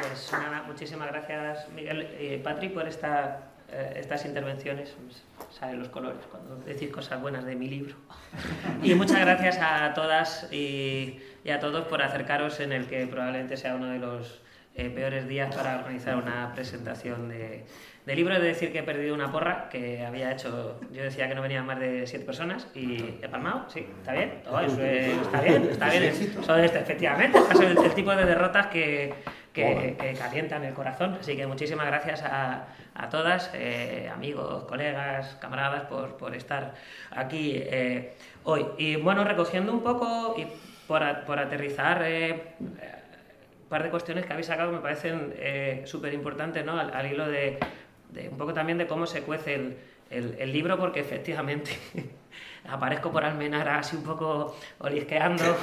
Pues 0.00 0.32
nada, 0.32 0.62
muchísimas 0.62 1.08
gracias 1.08 1.68
Miguel 1.70 2.08
y 2.20 2.38
Patrick 2.38 2.72
por 2.72 2.86
esta, 2.88 3.49
eh, 3.72 3.94
estas 3.96 4.24
intervenciones. 4.24 4.94
Saben 5.50 5.78
los 5.78 5.88
colores 5.88 6.20
cuando 6.30 6.56
decís 6.64 6.90
cosas 6.90 7.20
buenas 7.20 7.44
de 7.44 7.56
mi 7.56 7.68
libro. 7.68 7.94
Y 8.82 8.94
muchas 8.94 9.20
gracias 9.20 9.58
a 9.60 9.92
todas 9.94 10.48
y, 10.52 11.20
y 11.44 11.50
a 11.50 11.60
todos 11.60 11.86
por 11.86 12.02
acercaros 12.02 12.60
en 12.60 12.72
el 12.72 12.86
que 12.86 13.06
probablemente 13.06 13.56
sea 13.56 13.74
uno 13.74 13.88
de 13.88 13.98
los 13.98 14.40
eh, 14.76 14.88
peores 14.88 15.28
días 15.28 15.54
para 15.54 15.78
organizar 15.78 16.16
una 16.16 16.52
presentación 16.54 17.28
de, 17.28 17.64
de 18.06 18.14
libro. 18.14 18.34
He 18.34 18.40
de 18.40 18.48
decir 18.48 18.72
que 18.72 18.78
he 18.78 18.82
perdido 18.82 19.14
una 19.14 19.30
porra 19.30 19.68
que 19.68 20.04
había 20.04 20.32
hecho, 20.32 20.80
yo 20.92 21.02
decía 21.02 21.28
que 21.28 21.34
no 21.34 21.42
venían 21.42 21.66
más 21.66 21.78
de 21.78 22.06
siete 22.06 22.24
personas 22.24 22.68
y 22.74 23.18
he 23.20 23.28
palmado, 23.28 23.68
sí, 23.68 23.86
está 23.98 24.12
bien, 24.12 24.42
oh, 24.48 24.60
está 24.60 25.40
bien, 25.40 25.68
está 25.70 25.90
bien. 25.90 26.34
Son 26.44 26.60
este, 26.60 26.78
efectivamente, 26.78 27.38
son 27.52 27.64
el, 27.64 27.94
tipo 27.94 28.14
de 28.14 28.24
derrotas 28.24 28.68
que, 28.68 29.12
que, 29.52 29.96
que, 29.98 30.14
calientan 30.14 30.64
el 30.64 30.74
corazón. 30.74 31.16
Así 31.20 31.36
que 31.36 31.46
muchísimas 31.46 31.86
gracias 31.86 32.22
a, 32.22 32.66
a 32.94 33.08
todas, 33.08 33.50
eh, 33.54 34.10
amigos, 34.12 34.64
colegas, 34.64 35.36
camaradas, 35.40 35.82
por, 35.84 36.16
por 36.16 36.34
estar 36.34 36.74
aquí 37.10 37.52
eh, 37.56 38.14
hoy. 38.44 38.66
Y 38.78 38.96
bueno, 38.96 39.24
recogiendo 39.24 39.72
un 39.72 39.82
poco 39.82 40.34
y 40.36 40.46
por, 40.86 41.02
por 41.24 41.38
aterrizar 41.38 42.04
par 43.70 43.84
de 43.84 43.90
cuestiones 43.90 44.26
que 44.26 44.32
habéis 44.32 44.48
sacado 44.48 44.72
me 44.72 44.80
parecen 44.80 45.32
eh, 45.36 45.82
súper 45.86 46.12
importantes, 46.12 46.64
¿no? 46.66 46.78
Al, 46.78 47.10
hilo 47.10 47.28
de, 47.28 47.58
un 48.30 48.36
poco 48.36 48.52
también 48.52 48.76
de 48.76 48.86
cómo 48.86 49.06
se 49.06 49.22
cuece 49.22 49.54
el, 50.10 50.36
el, 50.38 50.52
libro, 50.52 50.76
porque 50.76 51.00
efectivamente 51.00 51.70
aparezco 52.68 53.10
por 53.10 53.24
Almenara 53.24 53.78
así 53.78 53.96
un 53.96 54.04
poco 54.04 54.56
olisqueando, 54.78 55.56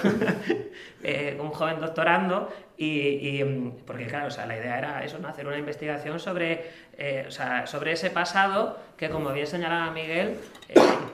eh, 1.04 1.38
un 1.40 1.52
joven 1.52 1.80
doctorando, 1.80 2.50
y, 2.78 3.44
porque 3.86 4.06
claro, 4.06 4.28
o 4.28 4.32
sea, 4.32 4.46
la 4.46 4.58
idea 4.58 4.78
era 4.78 5.04
eso, 5.04 5.18
¿no? 5.18 5.28
hacer 5.28 5.48
una 5.48 5.58
investigación 5.58 6.20
sobre, 6.20 6.72
eh, 6.98 7.26
o 7.28 7.32
sea, 7.32 7.66
sobre 7.66 7.94
ese 7.94 8.12
pasado 8.12 8.78
que, 8.96 9.10
como 9.10 9.32
bien 9.32 9.48
señalaba 9.48 9.92
Miguel, 9.92 10.40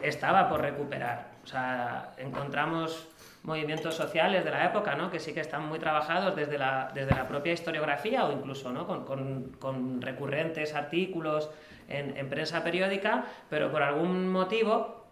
estaba 0.01 0.49
por 0.49 0.61
recuperar. 0.61 1.31
O 1.43 1.47
sea, 1.47 2.11
encontramos 2.17 3.07
movimientos 3.43 3.95
sociales 3.95 4.43
de 4.45 4.51
la 4.51 4.65
época, 4.65 4.95
¿no? 4.95 5.11
que 5.11 5.19
sí 5.19 5.33
que 5.33 5.41
están 5.41 5.67
muy 5.67 5.77
trabajados 5.77 6.35
desde 6.35 6.57
la, 6.57 6.91
desde 6.93 7.13
la 7.13 7.27
propia 7.27 7.51
historiografía 7.51 8.25
o 8.25 8.31
incluso 8.31 8.71
¿no? 8.71 8.87
con, 8.87 9.03
con, 9.03 9.51
con 9.59 10.01
recurrentes 10.01 10.73
artículos 10.73 11.49
en, 11.89 12.17
en, 12.17 12.29
prensa 12.29 12.63
periódica, 12.63 13.25
pero 13.49 13.69
por 13.69 13.83
algún 13.83 14.29
motivo, 14.29 15.02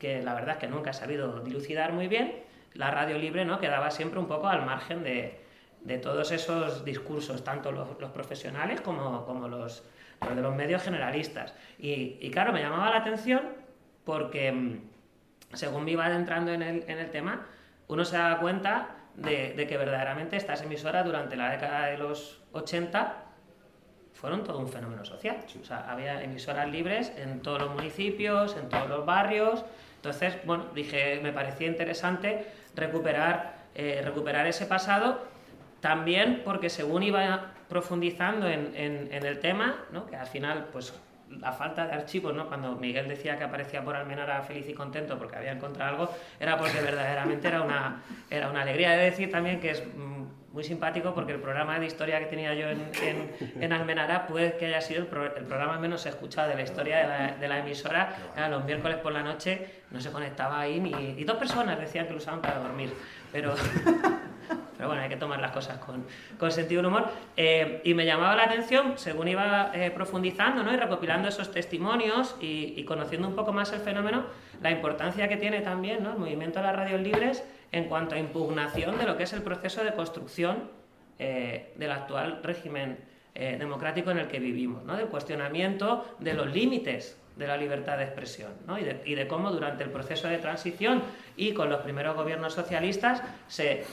que 0.00 0.20
la 0.22 0.34
verdad 0.34 0.56
es 0.56 0.56
que 0.58 0.66
nunca 0.66 0.90
he 0.90 0.94
sabido 0.94 1.38
dilucidar 1.40 1.92
muy 1.92 2.08
bien, 2.08 2.42
la 2.74 2.90
radio 2.90 3.18
libre 3.18 3.44
¿no? 3.44 3.60
quedaba 3.60 3.92
siempre 3.92 4.18
un 4.18 4.26
poco 4.26 4.48
al 4.48 4.66
margen 4.66 5.04
de, 5.04 5.40
de 5.82 5.98
todos 5.98 6.32
esos 6.32 6.84
discursos, 6.84 7.44
tanto 7.44 7.70
los, 7.70 8.00
los 8.00 8.10
profesionales 8.10 8.80
como, 8.80 9.24
como 9.24 9.46
los, 9.46 9.84
los, 10.20 10.36
de 10.36 10.42
los 10.42 10.54
medios 10.54 10.82
generalistas. 10.82 11.54
Y, 11.78 12.18
y 12.20 12.30
claro, 12.32 12.52
me 12.52 12.60
llamaba 12.60 12.90
la 12.90 12.96
atención 12.96 13.42
porque 14.04 14.50
mm, 14.50 14.80
según 15.52 15.84
me 15.84 15.92
iba 15.92 16.06
adentrando 16.06 16.52
en 16.52 16.62
el, 16.62 16.84
en 16.88 16.98
el 16.98 17.10
tema, 17.10 17.46
uno 17.88 18.04
se 18.04 18.16
da 18.16 18.38
cuenta 18.38 18.96
de, 19.16 19.66
que 19.68 19.76
verdaderamente 19.76 20.36
estas 20.36 20.62
emisoras 20.62 21.04
durante 21.04 21.36
la 21.36 21.50
década 21.50 21.86
de 21.86 21.98
los 21.98 22.40
80 22.52 23.24
fueron 24.12 24.44
todo 24.44 24.58
un 24.58 24.68
fenómeno 24.68 25.04
social. 25.04 25.38
O 25.60 25.64
sea, 25.64 25.90
había 25.90 26.22
emisoras 26.22 26.68
libres 26.68 27.12
en 27.16 27.40
todos 27.40 27.60
los 27.60 27.74
municipios, 27.74 28.56
en 28.56 28.68
todos 28.68 28.88
los 28.88 29.04
barrios. 29.04 29.64
Entonces, 30.00 30.34
bueno, 30.46 30.64
dije, 30.74 31.20
me 31.22 31.30
parecía 31.30 31.66
interesante 31.66 32.46
recuperar, 32.74 33.56
eh, 33.74 34.00
recuperar 34.02 34.46
ese 34.46 34.64
pasado, 34.64 35.22
también 35.80 36.40
porque 36.42 36.70
según 36.70 37.02
iba 37.02 37.52
profundizando 37.68 38.48
en, 38.48 38.72
en, 38.74 39.26
el 39.26 39.40
tema, 39.40 39.76
¿no? 39.92 40.06
que 40.06 40.16
al 40.16 40.26
final, 40.26 40.68
pues 40.72 40.94
la 41.38 41.52
falta 41.52 41.86
de 41.86 41.92
archivos, 41.92 42.34
¿no? 42.34 42.48
Cuando 42.48 42.74
Miguel 42.76 43.08
decía 43.08 43.36
que 43.38 43.44
aparecía 43.44 43.84
por 43.84 43.94
Almenara 43.94 44.42
feliz 44.42 44.68
y 44.68 44.74
contento 44.74 45.18
porque 45.18 45.36
había 45.36 45.52
encontrado 45.52 45.90
algo, 45.90 46.14
era 46.40 46.56
porque 46.56 46.80
verdaderamente 46.80 47.46
era 47.46 47.62
una, 47.62 48.02
era 48.30 48.50
una 48.50 48.62
alegría. 48.62 48.92
de 48.92 49.04
decir 49.04 49.30
también 49.30 49.60
que 49.60 49.70
es 49.70 49.82
muy 50.52 50.64
simpático 50.64 51.14
porque 51.14 51.32
el 51.32 51.40
programa 51.40 51.78
de 51.78 51.86
historia 51.86 52.18
que 52.18 52.26
tenía 52.26 52.54
yo 52.54 52.68
en, 52.68 52.90
en, 53.60 53.72
Almenara 53.72 54.26
puede 54.26 54.56
que 54.56 54.66
haya 54.66 54.80
sido 54.80 55.02
el, 55.02 55.06
el, 55.36 55.44
programa 55.44 55.78
menos 55.78 56.06
escuchado 56.06 56.48
de 56.48 56.56
la 56.56 56.62
historia 56.62 56.98
de 56.98 57.06
la, 57.06 57.36
de 57.36 57.48
la 57.48 57.58
emisora. 57.58 58.16
Era 58.36 58.48
los 58.48 58.64
miércoles 58.64 58.98
por 58.98 59.12
la 59.12 59.22
noche 59.22 59.80
no 59.90 60.00
se 60.00 60.10
conectaba 60.10 60.60
ahí 60.60 60.80
ni... 60.80 60.90
Y 61.20 61.24
dos 61.24 61.36
personas 61.36 61.78
decían 61.78 62.06
que 62.06 62.12
lo 62.12 62.18
usaban 62.18 62.40
para 62.40 62.58
dormir. 62.60 62.92
Pero... 63.32 63.54
Pero 64.80 64.88
bueno, 64.88 65.02
hay 65.02 65.10
que 65.10 65.16
tomar 65.16 65.38
las 65.42 65.52
cosas 65.52 65.76
con, 65.76 66.06
con 66.38 66.50
sentido 66.50 66.80
de 66.80 66.88
humor. 66.88 67.10
Eh, 67.36 67.82
y 67.84 67.92
me 67.92 68.06
llamaba 68.06 68.34
la 68.34 68.44
atención, 68.44 68.94
según 68.96 69.28
iba 69.28 69.72
eh, 69.74 69.90
profundizando 69.90 70.62
¿no? 70.62 70.72
y 70.72 70.76
recopilando 70.78 71.28
esos 71.28 71.50
testimonios 71.50 72.34
y, 72.40 72.82
conociendo 72.84 73.28
un 73.28 73.36
poco 73.36 73.52
más 73.52 73.74
el 73.74 73.80
fenómeno, 73.80 74.24
la 74.62 74.70
importancia 74.70 75.28
que 75.28 75.36
tiene 75.36 75.60
también 75.60 76.02
¿no? 76.02 76.12
el 76.12 76.18
movimiento 76.18 76.60
de 76.60 76.64
las 76.64 76.74
radios 76.74 77.02
libres 77.02 77.44
en 77.72 77.90
cuanto 77.90 78.14
a 78.14 78.18
impugnación 78.18 78.96
de 78.96 79.04
lo 79.04 79.18
que 79.18 79.24
es 79.24 79.34
el 79.34 79.42
proceso 79.42 79.84
de 79.84 79.92
construcción 79.92 80.70
eh, 81.18 81.74
del 81.76 81.92
actual 81.92 82.40
régimen 82.42 83.10
democrático 83.34 84.10
en 84.10 84.18
el 84.18 84.28
que 84.28 84.38
vivimos, 84.38 84.82
¿no? 84.84 84.96
del 84.96 85.06
cuestionamiento 85.06 86.16
de 86.18 86.34
los 86.34 86.52
límites 86.52 87.16
de 87.36 87.46
la 87.46 87.56
libertad 87.56 87.96
de 87.96 88.04
expresión 88.04 88.52
¿no? 88.66 88.78
y, 88.78 88.84
de, 88.84 89.26
cómo 89.26 89.50
durante 89.50 89.84
el 89.84 89.90
proceso 89.90 90.28
de 90.28 90.38
transición 90.38 91.02
y 91.36 91.54
con 91.54 91.70
los 91.70 91.80
primeros 91.80 92.14
gobiernos 92.14 92.52
socialistas 92.52 93.22
se, 93.48 93.84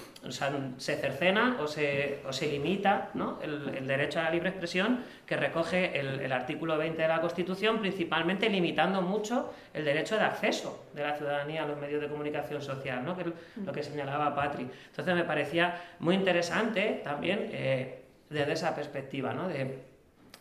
se 0.77 0.95
cercena 0.97 1.57
o 1.61 1.67
se, 1.67 2.19
o 2.27 2.33
se 2.33 2.47
limita 2.47 3.09
¿no? 3.13 3.39
el, 3.41 3.87
derecho 3.87 4.19
a 4.19 4.23
la 4.23 4.31
libre 4.31 4.49
expresión 4.49 5.03
que 5.25 5.37
recoge 5.37 5.97
el, 5.99 6.31
artículo 6.31 6.77
20 6.77 7.01
de 7.01 7.07
la 7.07 7.21
Constitución, 7.21 7.79
principalmente 7.79 8.49
limitando 8.49 9.01
mucho 9.01 9.53
el 9.73 9.85
derecho 9.85 10.15
de 10.15 10.25
acceso 10.25 10.85
de 10.93 11.03
la 11.03 11.15
ciudadanía 11.15 11.63
a 11.63 11.67
los 11.67 11.79
medios 11.79 12.01
de 12.01 12.09
comunicación 12.09 12.61
social, 12.61 13.05
¿no? 13.05 13.15
que 13.15 13.25
lo 13.65 13.71
que 13.71 13.83
señalaba 13.83 14.35
Patri. 14.35 14.67
Entonces 14.89 15.15
me 15.15 15.23
parecía 15.23 15.81
muy 15.99 16.15
interesante 16.15 17.01
también 17.03 17.49
eh, 17.53 18.01
desde 18.29 18.53
esa 18.53 18.75
perspectiva, 18.75 19.33
¿no? 19.33 19.47
de 19.47 19.79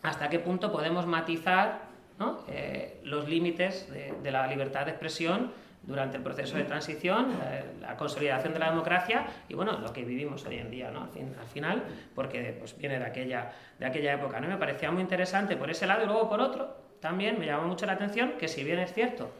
hasta 0.03 0.29
qué 0.29 0.39
punto 0.39 0.71
podemos 0.71 1.05
matizar 1.05 1.86
¿no? 2.19 2.43
eh, 2.47 2.99
los 3.03 3.27
límites 3.27 3.87
de, 3.91 4.31
la 4.31 4.47
libertad 4.47 4.85
de 4.85 4.91
expresión 4.91 5.51
durante 5.83 6.17
el 6.17 6.23
proceso 6.23 6.57
de 6.57 6.63
transición, 6.63 7.31
eh, 7.43 7.63
la 7.81 7.95
consolidación 7.95 8.53
de 8.53 8.59
la 8.59 8.69
democracia 8.69 9.25
y 9.47 9.53
bueno, 9.53 9.79
lo 9.79 9.93
que 9.93 10.03
vivimos 10.03 10.45
hoy 10.45 10.57
en 10.57 10.69
día, 10.69 10.91
¿no? 10.91 11.03
al, 11.03 11.09
fin, 11.09 11.33
al 11.39 11.47
final, 11.47 11.83
porque 12.13 12.55
pues, 12.59 12.77
viene 12.77 12.99
de 12.99 13.05
aquella, 13.05 13.53
de 13.79 13.85
aquella 13.85 14.13
época. 14.13 14.39
¿no? 14.39 14.47
Me 14.47 14.57
parecía 14.57 14.91
muy 14.91 15.01
interesante 15.01 15.55
por 15.55 15.69
ese 15.69 15.87
lado 15.87 16.03
y 16.03 16.07
luego 16.07 16.29
por 16.29 16.41
otro, 16.41 16.75
también 16.99 17.39
me 17.39 17.45
llamó 17.45 17.67
mucho 17.67 17.85
la 17.85 17.93
atención 17.93 18.33
que 18.39 18.47
si 18.47 18.63
bien 18.63 18.79
es 18.79 18.93
cierto 18.93 19.31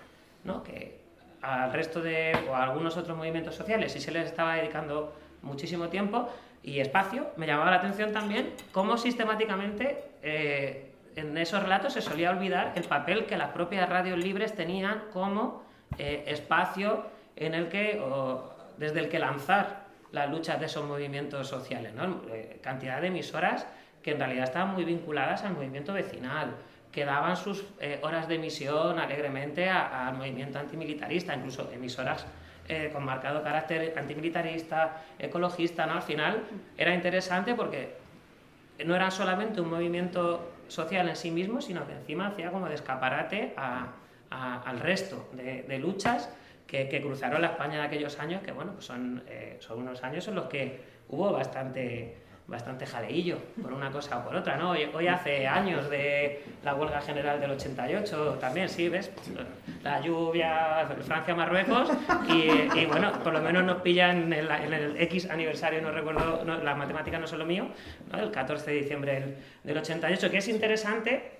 ¿no? 0.43 0.63
que 0.63 1.01
al 1.41 1.73
resto 1.73 2.01
de, 2.01 2.37
o 2.49 2.55
a 2.55 2.63
algunos 2.63 2.97
otros 2.97 3.17
movimientos 3.17 3.55
sociales 3.55 3.91
sí 3.91 3.99
se 3.99 4.11
les 4.11 4.25
estaba 4.27 4.55
dedicando 4.55 5.13
muchísimo 5.41 5.89
tiempo 5.89 6.29
y 6.63 6.79
espacio, 6.79 7.27
me 7.37 7.47
llamaba 7.47 7.71
la 7.71 7.77
atención 7.77 8.11
también 8.11 8.53
cómo 8.71 8.97
sistemáticamente 8.97 10.03
eh, 10.21 10.91
en 11.17 11.35
esos 11.35 11.61
relatos 11.63 11.93
se 11.93 12.01
solía 12.01 12.29
olvidar 12.29 12.73
el 12.75 12.83
papel 12.83 13.25
que 13.25 13.37
las 13.37 13.49
propias 13.49 13.89
radios 13.89 14.19
libres 14.19 14.53
tenían 14.53 15.05
como 15.11 15.63
eh, 15.97 16.23
espacio 16.27 17.07
en 17.35 17.55
el 17.55 17.69
que, 17.69 17.99
desde 18.77 18.99
el 18.99 19.09
que 19.09 19.17
lanzar 19.17 19.87
las 20.11 20.29
luchas 20.29 20.59
de 20.59 20.67
esos 20.67 20.85
movimientos 20.85 21.47
sociales. 21.47 21.93
¿no? 21.95 22.21
Eh, 22.31 22.59
cantidad 22.61 23.01
de 23.01 23.07
emisoras 23.07 23.65
que 24.03 24.11
en 24.11 24.19
realidad 24.19 24.43
estaban 24.43 24.75
muy 24.75 24.85
vinculadas 24.85 25.43
al 25.43 25.53
movimiento 25.53 25.91
vecinal, 25.91 26.51
que 26.91 27.03
daban 27.03 27.35
sus 27.35 27.65
eh, 27.79 27.99
horas 28.03 28.27
de 28.27 28.35
emisión 28.35 28.99
alegremente 28.99 29.69
al 29.69 30.15
movimiento 30.15 30.59
antimilitarista, 30.59 31.35
incluso 31.35 31.69
emisoras 31.71 32.25
con 32.91 33.05
marcado 33.05 33.41
carácter 33.41 33.97
antimilitarista, 33.97 35.03
ecologista, 35.17 35.85
¿no? 35.85 35.93
Al 35.93 36.01
final 36.01 36.43
era 36.77 36.93
interesante 36.93 37.55
porque 37.55 37.95
no 38.85 38.93
era 38.93 39.09
solamente 39.09 39.61
un 39.61 39.69
movimiento 39.69 40.56
social 40.67 41.07
en 41.09 41.15
sí 41.15 41.31
mismo, 41.31 41.61
sino 41.61 41.85
que 41.85 41.93
encima 41.93 42.27
hacía 42.27 42.51
como 42.51 42.67
de 42.67 42.75
escaparate 42.75 43.53
al 43.55 44.79
resto 44.79 45.29
de, 45.33 45.79
luchas 45.79 46.29
que, 46.65 47.01
cruzaron 47.01 47.41
la 47.41 47.47
España 47.47 47.79
de 47.79 47.83
aquellos 47.83 48.19
años, 48.19 48.41
que 48.43 48.51
bueno, 48.51 48.73
pues 48.73 48.85
son, 48.85 49.23
eh, 49.27 49.57
son 49.59 49.79
unos 49.79 50.03
años 50.03 50.27
en 50.27 50.35
los 50.35 50.45
que 50.45 50.79
hubo 51.09 51.31
bastante 51.31 52.26
bastante 52.47 52.85
jaleillo 52.85 53.39
por 53.61 53.73
una 53.73 53.91
cosa 53.91 54.19
o 54.19 54.23
por 54.23 54.35
otra, 54.35 54.55
¿no? 54.55 54.71
Hoy, 54.71 55.07
hace 55.07 55.45
años 55.47 55.89
de 55.89 56.43
la 56.63 56.75
huelga 56.75 57.01
general 57.01 57.41
del 57.41 57.51
88 57.51 58.37
también, 58.39 58.69
sí, 58.69 58.87
¿ves? 58.87 59.11
La 59.83 59.99
lluvia, 59.99 60.87
Francia-Marruecos 61.05 61.91
y, 62.29 62.85
bueno, 62.85 63.11
por 63.21 63.33
lo 63.33 63.41
menos 63.41 63.65
nos 63.65 63.81
pillan 63.81 64.31
en, 64.31 64.73
el 64.73 65.01
X 65.01 65.29
aniversario, 65.29 65.81
no 65.81 65.91
recuerdo, 65.91 66.43
las 66.45 66.77
matemáticas 66.77 67.19
no 67.19 67.27
son 67.27 67.39
lo 67.39 67.45
mío, 67.45 67.67
el 68.17 68.31
14 68.31 68.71
de 68.71 68.77
diciembre 68.77 69.35
del, 69.63 69.77
88, 69.77 70.31
que 70.31 70.37
es 70.37 70.47
interesante 70.47 71.31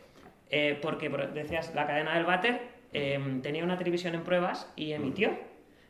eh, 0.50 0.78
porque, 0.82 1.10
decías, 1.34 1.74
la 1.74 1.88
cadena 1.88 2.16
del 2.16 2.26
váter 2.26 2.60
em, 2.92 3.42
tenía 3.42 3.64
una 3.64 3.78
televisión 3.78 4.14
en 4.14 4.24
pruebas 4.24 4.70
y 4.76 4.92
emitió 4.92 5.32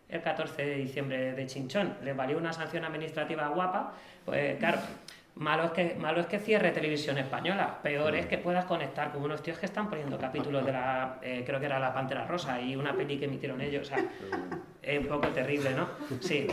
el 0.10 0.22
14 0.22 0.66
de 0.66 0.76
diciembre 0.76 1.34
de 1.34 1.46
Chinchón. 1.48 1.96
Le 2.04 2.14
valió 2.14 2.38
una 2.38 2.54
sanción 2.54 2.86
administrativa 2.86 3.48
guapa, 3.50 3.94
pues 4.26 4.58
claro, 4.58 4.80
Malo 5.40 5.66
es, 5.66 5.72
que, 5.72 5.96
malo 6.00 6.20
es 6.20 6.26
que 6.26 6.40
cierre 6.40 6.72
televisión 6.72 7.20
española, 7.20 7.78
peor 7.84 8.16
es 8.16 8.26
que 8.26 8.40
puedas 8.40 8.66
conectar 8.66 9.12
con 9.12 9.22
unos 9.22 9.44
tíos 9.44 9.60
que 9.60 9.68
están 9.68 9.88
poniendo 9.88 10.18
capítulos 10.18 10.66
de 10.66 10.72
la, 10.72 11.20
eh, 11.22 11.44
creo 11.46 11.60
que 11.60 11.68
era 11.68 11.78
La 11.78 11.94
Pantera 11.94 12.26
Rosa 12.26 12.60
y 12.60 12.76
una 12.76 12.94
peli 12.94 13.20
que 13.20 13.26
emitieron 13.26 13.62
ellos, 13.62 13.88
o 13.88 13.96
sea, 13.96 14.04
es 14.82 15.00
un 15.00 15.06
poco 15.06 15.28
terrible, 15.28 15.72
¿no? 15.76 15.90
Sí. 16.22 16.48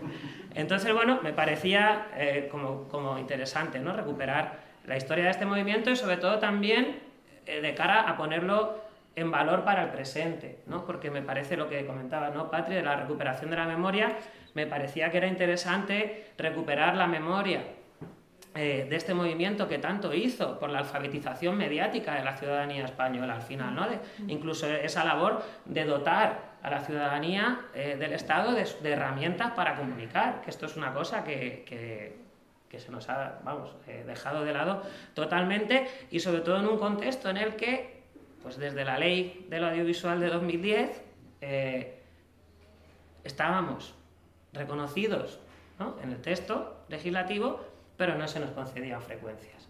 Entonces, 0.56 0.92
bueno, 0.92 1.20
me 1.22 1.32
parecía 1.32 2.08
eh, 2.16 2.48
como, 2.50 2.88
como, 2.88 3.16
interesante, 3.16 3.78
¿no? 3.78 3.92
Recuperar 3.92 4.58
la 4.86 4.96
historia 4.96 5.24
de 5.24 5.30
este 5.30 5.46
movimiento 5.46 5.90
y 5.90 5.96
sobre 5.96 6.16
todo 6.16 6.40
también 6.40 6.98
eh, 7.46 7.60
de 7.60 7.74
cara 7.74 8.08
a 8.08 8.16
ponerlo 8.16 8.80
en 9.14 9.30
valor 9.30 9.62
para 9.62 9.84
el 9.84 9.90
presente, 9.90 10.58
¿no? 10.66 10.84
Porque 10.84 11.12
me 11.12 11.22
parece 11.22 11.56
lo 11.56 11.68
que 11.68 11.86
comentaba, 11.86 12.30
¿no, 12.30 12.50
Patri, 12.50 12.74
de 12.74 12.82
la 12.82 12.96
recuperación 12.96 13.50
de 13.50 13.56
la 13.56 13.66
memoria, 13.66 14.16
me 14.54 14.66
parecía 14.66 15.12
que 15.12 15.18
era 15.18 15.28
interesante 15.28 16.32
recuperar 16.36 16.96
la 16.96 17.06
memoria 17.06 17.62
eh, 18.56 18.86
de 18.88 18.96
este 18.96 19.12
movimiento 19.12 19.68
que 19.68 19.76
tanto 19.76 20.14
hizo 20.14 20.58
por 20.58 20.70
la 20.70 20.78
alfabetización 20.78 21.58
mediática 21.58 22.14
de 22.14 22.24
la 22.24 22.36
ciudadanía 22.38 22.86
española 22.86 23.34
al 23.34 23.42
final, 23.42 23.74
¿no? 23.74 23.86
incluso 24.28 24.66
esa 24.66 25.04
labor 25.04 25.42
de 25.66 25.84
dotar 25.84 26.56
a 26.62 26.70
la 26.70 26.80
ciudadanía 26.80 27.66
eh, 27.74 27.96
del 27.98 28.14
Estado 28.14 28.52
de, 28.54 28.64
herramientas 28.90 29.52
para 29.52 29.76
comunicar, 29.76 30.40
que 30.40 30.48
esto 30.48 30.64
es 30.64 30.76
una 30.76 30.94
cosa 30.94 31.22
que, 31.22 32.24
se 32.78 32.90
nos 32.90 33.08
ha 33.10 33.40
vamos, 33.44 33.74
eh, 33.88 34.04
dejado 34.06 34.44
de 34.44 34.52
lado 34.52 34.82
totalmente 35.14 35.86
y 36.10 36.20
sobre 36.20 36.40
todo 36.40 36.58
en 36.58 36.66
un 36.66 36.78
contexto 36.78 37.28
en 37.28 37.36
el 37.36 37.56
que, 37.56 38.04
pues 38.42 38.56
desde 38.56 38.84
la 38.84 38.98
ley 38.98 39.46
del 39.50 39.64
audiovisual 39.64 40.18
de 40.18 40.28
2010, 40.28 41.02
estábamos 43.22 43.94
reconocidos 44.52 45.40
en 46.02 46.10
el 46.10 46.22
texto 46.22 46.84
legislativo 46.88 47.75
pero 47.96 48.16
no 48.16 48.28
se 48.28 48.40
nos 48.40 48.50
concedían 48.50 49.02
frecuencias, 49.02 49.68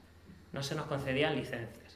no 0.53 0.63
se 0.63 0.75
nos 0.75 0.87
concedían 0.87 1.37
licencias. 1.37 1.87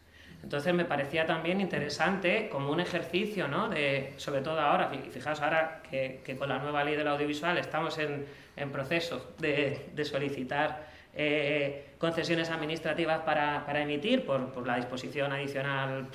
Entonces 0.42 0.72
me 0.72 0.84
parecía 0.84 1.26
también 1.26 1.60
interesante 1.60 2.48
como 2.50 2.72
un 2.72 2.80
ejercicio, 2.80 3.46
¿no? 3.46 3.68
de, 3.68 4.14
sobre 4.16 4.40
todo 4.40 4.58
ahora, 4.58 4.90
fijaos 5.10 5.40
ahora 5.42 5.82
que, 5.88 6.22
con 6.38 6.48
la 6.48 6.58
nueva 6.58 6.82
ley 6.82 6.96
del 6.96 7.08
audiovisual 7.08 7.58
estamos 7.58 7.98
en, 7.98 8.24
en 8.56 8.70
proceso 8.70 9.34
de, 9.38 9.90
solicitar 10.04 10.88
eh, 11.14 11.90
concesiones 11.98 12.50
administrativas 12.50 13.20
para, 13.20 13.82
emitir 13.82 14.24
por, 14.24 14.66
la 14.66 14.76
disposición 14.76 15.32
adicional, 15.32 16.06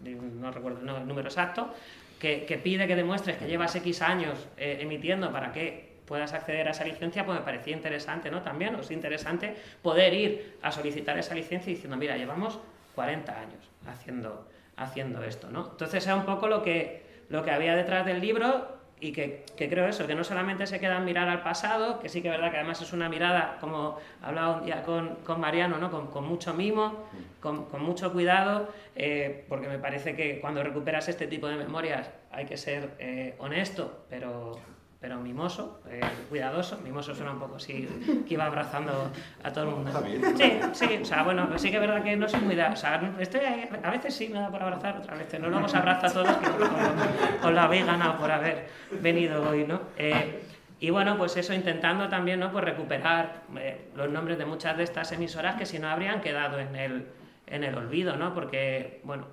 no 0.00 0.50
recuerdo 0.52 0.80
el 0.80 1.06
número 1.08 1.28
exacto, 1.28 1.74
que, 2.20 2.44
que, 2.44 2.58
pide 2.58 2.86
que 2.86 2.94
demuestres 2.94 3.38
que 3.38 3.46
llevas 3.46 3.74
X 3.74 4.02
años 4.02 4.38
eh, 4.56 4.78
emitiendo 4.80 5.32
para 5.32 5.52
que 5.52 5.93
puedas 6.06 6.32
acceder 6.32 6.68
a 6.68 6.70
esa 6.72 6.84
licencia, 6.84 7.24
pues 7.24 7.38
me 7.38 7.44
parecía 7.44 7.74
interesante, 7.74 8.30
¿no? 8.30 8.42
También 8.42 8.74
es 8.74 8.90
interesante 8.90 9.56
poder 9.82 10.14
ir 10.14 10.58
a 10.62 10.70
solicitar 10.70 11.18
esa 11.18 11.34
licencia 11.34 11.72
diciendo, 11.72 11.96
mira, 11.96 12.16
llevamos 12.16 12.60
40 12.94 13.32
años 13.32 13.70
haciendo, 13.86 14.48
haciendo 14.76 15.22
esto, 15.22 15.50
¿no? 15.50 15.68
Entonces 15.72 16.04
era 16.04 16.16
un 16.16 16.24
poco 16.24 16.48
lo 16.48 16.62
que, 16.62 17.04
lo 17.28 17.42
que 17.42 17.50
había 17.50 17.74
detrás 17.74 18.06
del 18.06 18.20
libro 18.20 18.74
y 19.00 19.12
que, 19.12 19.44
que, 19.56 19.68
creo 19.68 19.86
eso, 19.86 20.06
que 20.06 20.14
no 20.14 20.24
solamente 20.24 20.66
se 20.66 20.80
queda 20.80 20.96
en 20.96 21.04
mirar 21.04 21.28
al 21.28 21.42
pasado, 21.42 21.98
que 22.00 22.08
sí 22.08 22.22
que 22.22 22.28
es 22.28 22.34
verdad 22.34 22.50
que 22.50 22.58
además 22.58 22.80
es 22.80 22.92
una 22.92 23.08
mirada, 23.08 23.58
como 23.60 23.98
hablaba 24.22 24.58
un 24.58 24.64
día 24.64 24.82
con, 24.82 25.16
con 25.16 25.40
Mariano, 25.40 25.78
¿no? 25.78 25.90
con, 25.90 26.06
con 26.06 26.24
mucho 26.24 26.54
mimo, 26.54 27.04
con, 27.40 27.66
con 27.66 27.82
mucho 27.82 28.12
cuidado, 28.12 28.68
eh, 28.96 29.44
porque 29.48 29.68
me 29.68 29.78
parece 29.78 30.14
que 30.14 30.40
cuando 30.40 30.62
recuperas 30.62 31.08
este 31.08 31.26
tipo 31.26 31.48
de 31.48 31.56
memorias 31.56 32.08
hay 32.30 32.46
que 32.46 32.56
ser 32.56 32.94
eh, 32.98 33.34
honesto, 33.38 34.04
pero, 34.08 34.58
pero 35.04 35.18
mimoso, 35.18 35.82
eh, 35.90 36.00
cuidadoso. 36.30 36.78
Mimoso 36.78 37.14
suena 37.14 37.32
un 37.32 37.38
poco 37.38 37.56
así, 37.56 37.86
que 38.26 38.32
iba 38.32 38.46
abrazando 38.46 39.10
a 39.42 39.52
todo 39.52 39.64
el 39.64 39.70
mundo. 39.70 40.02
Sí, 40.34 40.58
sí, 40.72 40.98
o 41.02 41.04
sea, 41.04 41.22
bueno, 41.22 41.46
sí 41.58 41.70
que 41.70 41.76
es 41.76 41.80
verdad 41.82 42.02
que 42.02 42.16
no 42.16 42.26
soy 42.26 42.40
muy 42.40 42.54
da, 42.54 42.70
o 42.70 42.76
sea, 42.76 43.12
estoy, 43.18 43.40
a 43.82 43.90
veces 43.90 44.14
sí 44.14 44.28
me 44.28 44.40
da 44.40 44.48
por 44.48 44.62
abrazar, 44.62 44.96
otras 44.96 45.18
veces 45.18 45.38
no. 45.40 45.50
Luego 45.50 45.66
os 45.66 45.74
abrazo 45.74 46.06
a 46.06 46.10
todos, 46.10 46.36
que 46.38 47.46
os 47.46 47.52
lo 47.52 47.60
habéis 47.60 47.84
ganado 47.84 48.16
por 48.16 48.30
haber 48.30 48.66
venido 49.02 49.46
hoy, 49.46 49.66
¿no? 49.66 49.82
Eh, 49.98 50.42
y 50.80 50.88
bueno, 50.88 51.18
pues 51.18 51.36
eso, 51.36 51.52
intentando 51.52 52.08
también, 52.08 52.40
¿no? 52.40 52.50
Pues 52.50 52.64
recuperar 52.64 53.42
eh, 53.58 53.90
los 53.94 54.08
nombres 54.08 54.38
de 54.38 54.46
muchas 54.46 54.74
de 54.78 54.84
estas 54.84 55.12
emisoras 55.12 55.56
que 55.56 55.66
si 55.66 55.78
no 55.78 55.90
habrían 55.90 56.22
quedado 56.22 56.58
en 56.58 56.74
el, 56.76 57.08
en 57.46 57.62
el 57.62 57.74
olvido, 57.74 58.16
¿no? 58.16 58.32
Porque, 58.32 59.02
bueno, 59.04 59.26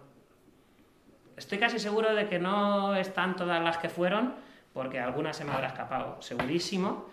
estoy 1.38 1.60
casi 1.60 1.80
seguro 1.80 2.14
de 2.14 2.28
que 2.28 2.40
no 2.40 2.94
están 2.94 3.38
todas 3.38 3.64
las 3.64 3.78
que 3.78 3.88
fueron, 3.88 4.51
porque 4.74 5.00
alguna 5.00 5.34
se 5.34 5.44
me 5.44 5.52
habrá 5.52 5.68
escapado, 5.68 6.22
segurísimo, 6.22 7.10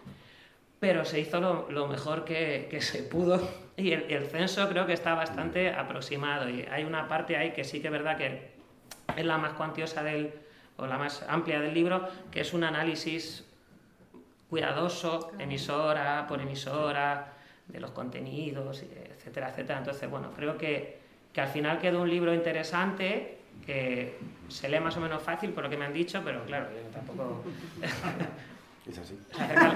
pero 0.80 1.04
se 1.04 1.20
hizo 1.20 1.40
lo, 1.40 1.88
mejor 1.88 2.24
que, 2.24 2.78
se 2.80 3.02
pudo. 3.02 3.40
Y 3.78 3.92
el, 3.92 4.26
censo 4.26 4.68
creo 4.68 4.86
que 4.86 4.92
está 4.92 5.14
bastante 5.14 5.70
aproximado. 5.70 6.50
Y 6.50 6.62
hay 6.62 6.82
una 6.82 7.06
parte 7.06 7.36
ahí 7.36 7.52
que 7.52 7.62
sí 7.62 7.80
que 7.80 7.86
es 7.86 7.92
verdad 7.92 8.16
que 8.16 8.50
es 9.16 9.24
la 9.24 9.38
más 9.38 9.52
cuantiosa 9.52 10.02
del, 10.02 10.32
o 10.76 10.86
la 10.88 10.98
más 10.98 11.24
amplia 11.28 11.60
del 11.60 11.74
libro, 11.74 12.08
que 12.32 12.40
es 12.40 12.52
un 12.54 12.64
análisis 12.64 13.44
cuidadoso, 14.50 15.30
emisora 15.38 16.26
por 16.26 16.40
emisora, 16.40 17.34
de 17.68 17.78
los 17.78 17.92
contenidos, 17.92 18.82
etcétera, 18.82 19.50
etcétera. 19.50 19.78
Entonces, 19.78 20.10
bueno, 20.10 20.32
creo 20.34 20.58
que, 20.58 20.98
que 21.32 21.40
al 21.40 21.48
final 21.48 21.78
quedó 21.78 22.02
un 22.02 22.10
libro 22.10 22.34
interesante 22.34 23.37
que 23.68 24.16
se 24.48 24.66
lee 24.66 24.80
más 24.80 24.96
o 24.96 25.00
menos 25.00 25.22
fácil 25.22 25.50
por 25.50 25.62
lo 25.62 25.68
que 25.68 25.76
me 25.76 25.84
han 25.84 25.92
dicho, 25.92 26.22
pero 26.24 26.42
claro, 26.46 26.68
yo 26.70 26.88
tampoco... 26.90 27.44
Es 28.88 28.96
así. 28.96 29.18
Se 29.36 29.42
acercan 29.42 29.74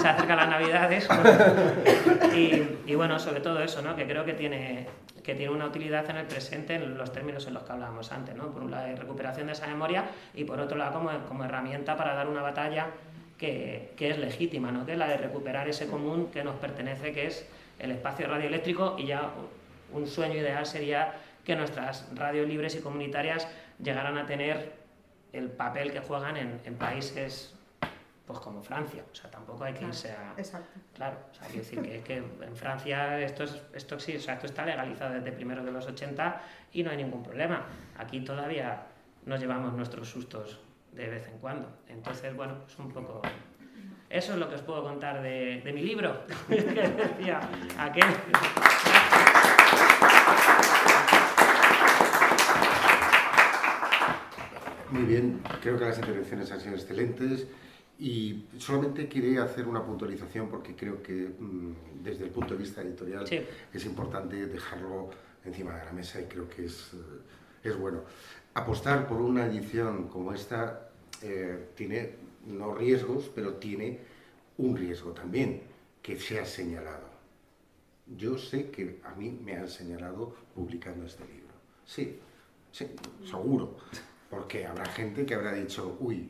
se 0.00 0.08
acerca 0.08 0.36
las 0.36 0.48
navidades 0.48 1.06
y, 2.34 2.90
y, 2.90 2.94
bueno, 2.94 3.18
sobre 3.18 3.40
todo 3.40 3.62
eso, 3.62 3.82
¿no? 3.82 3.94
que 3.94 4.06
creo 4.06 4.24
que 4.24 4.32
tiene, 4.32 4.86
que 5.22 5.34
tiene 5.34 5.52
una 5.52 5.66
utilidad 5.66 6.08
en 6.08 6.16
el 6.16 6.24
presente 6.24 6.76
en 6.76 6.96
los 6.96 7.12
términos 7.12 7.46
en 7.46 7.52
los 7.52 7.64
que 7.64 7.72
hablábamos 7.72 8.10
antes, 8.10 8.34
¿no? 8.34 8.50
por 8.50 8.62
un 8.62 8.70
lado, 8.70 8.86
recuperación 8.96 9.48
de 9.48 9.52
esa 9.52 9.66
memoria 9.66 10.06
y 10.32 10.44
por 10.44 10.58
otro 10.60 10.78
lado, 10.78 10.94
como, 10.94 11.10
como 11.28 11.44
herramienta 11.44 11.94
para 11.98 12.14
dar 12.14 12.26
una 12.26 12.40
batalla 12.40 12.86
que, 13.36 13.92
que, 13.98 14.08
es 14.08 14.18
legítima, 14.18 14.72
¿no? 14.72 14.86
que 14.86 14.92
es 14.92 14.98
la 14.98 15.08
de 15.08 15.18
recuperar 15.18 15.68
ese 15.68 15.86
común 15.86 16.30
que 16.32 16.42
nos 16.42 16.54
pertenece, 16.54 17.12
que 17.12 17.26
es 17.26 17.46
el 17.78 17.90
espacio 17.90 18.26
radioeléctrico 18.26 18.96
y 18.98 19.04
ya 19.04 19.28
un 19.92 20.06
sueño 20.06 20.36
ideal 20.36 20.64
sería 20.64 21.12
que 21.44 21.56
nuestras 21.56 22.08
radios 22.14 22.48
libres 22.48 22.74
y 22.74 22.80
comunitarias 22.80 23.48
llegaran 23.82 24.18
a 24.18 24.26
tener 24.26 24.72
el 25.32 25.50
papel 25.50 25.92
que 25.92 26.00
juegan 26.00 26.36
en, 26.36 26.74
países 26.76 27.54
pues 28.26 28.38
como 28.38 28.62
Francia, 28.62 29.04
o 29.10 29.14
sea, 29.14 29.30
tampoco 29.30 29.64
hay 29.64 29.74
que 29.74 29.84
irse 29.84 30.10
a... 30.10 30.32
Exacto. 30.38 30.80
Claro, 30.94 31.18
o 31.30 31.34
sea, 31.34 31.46
hay 31.46 31.52
que 31.52 31.58
decir 31.58 31.82
que, 31.82 32.00
que 32.00 32.16
en 32.16 32.56
Francia 32.56 33.20
esto, 33.20 33.44
es, 33.44 33.60
esto, 33.74 34.00
sí, 34.00 34.16
o 34.16 34.20
sea, 34.20 34.34
esto 34.34 34.46
está 34.46 34.64
legalizado 34.64 35.12
desde 35.12 35.30
primero 35.30 35.62
de 35.62 35.70
los 35.70 35.86
80 35.86 36.40
y 36.72 36.82
no 36.82 36.90
hay 36.90 36.96
ningún 36.96 37.22
problema. 37.22 37.66
Aquí 37.98 38.20
todavía 38.20 38.86
nos 39.26 39.40
llevamos 39.40 39.74
nuestros 39.74 40.08
sustos 40.08 40.58
de 40.92 41.08
vez 41.08 41.28
en 41.28 41.38
cuando. 41.38 41.68
Entonces, 41.88 42.34
bueno, 42.34 42.56
es 42.66 42.78
un 42.78 42.90
poco... 42.90 43.20
Eso 44.08 44.32
es 44.32 44.38
lo 44.38 44.48
que 44.48 44.54
os 44.54 44.62
puedo 44.62 44.82
contar 44.82 45.20
de, 45.20 45.60
de 45.62 45.72
mi 45.72 45.82
libro, 45.82 46.24
que 46.48 46.62
decía 46.62 47.40
aquel... 47.78 48.06
Muy 54.94 55.06
bien, 55.06 55.42
creo 55.60 55.76
que 55.76 55.86
las 55.86 55.98
intervenciones 55.98 56.52
han 56.52 56.60
sido 56.60 56.76
excelentes 56.76 57.48
y 57.98 58.44
solamente 58.58 59.08
quería 59.08 59.42
hacer 59.42 59.66
una 59.66 59.84
puntualización 59.84 60.48
porque 60.48 60.76
creo 60.76 61.02
que 61.02 61.34
mm, 61.36 62.04
desde 62.04 62.22
el 62.26 62.30
punto 62.30 62.54
de 62.54 62.60
vista 62.60 62.80
editorial 62.80 63.24
es 63.72 63.86
importante 63.86 64.46
dejarlo 64.46 65.10
encima 65.44 65.76
de 65.76 65.84
la 65.84 65.90
mesa 65.90 66.20
y 66.20 66.26
creo 66.26 66.48
que 66.48 66.66
es, 66.66 66.92
eh, 66.94 67.68
es 67.68 67.76
bueno. 67.76 68.02
Apostar 68.54 69.08
por 69.08 69.20
una 69.20 69.46
edición 69.46 70.06
como 70.06 70.32
esta 70.32 70.90
eh, 71.22 71.70
tiene 71.74 72.14
no 72.46 72.72
riesgos, 72.76 73.32
pero 73.34 73.54
tiene 73.54 73.98
un 74.58 74.76
riesgo 74.76 75.10
también, 75.10 75.62
que 76.02 76.20
se 76.20 76.38
ha 76.38 76.46
señalado. 76.46 77.08
Yo 78.16 78.38
sé 78.38 78.70
que 78.70 79.00
a 79.02 79.12
mí 79.16 79.36
me 79.42 79.56
han 79.56 79.68
señalado 79.68 80.36
publicando 80.54 81.04
este 81.04 81.24
libro. 81.26 81.54
Sí, 81.84 82.20
sí, 82.70 82.86
seguro. 83.24 83.76
Porque 84.34 84.66
habrá 84.66 84.84
gente 84.86 85.24
que 85.24 85.34
habrá 85.34 85.52
dicho, 85.52 85.96
uy, 86.00 86.28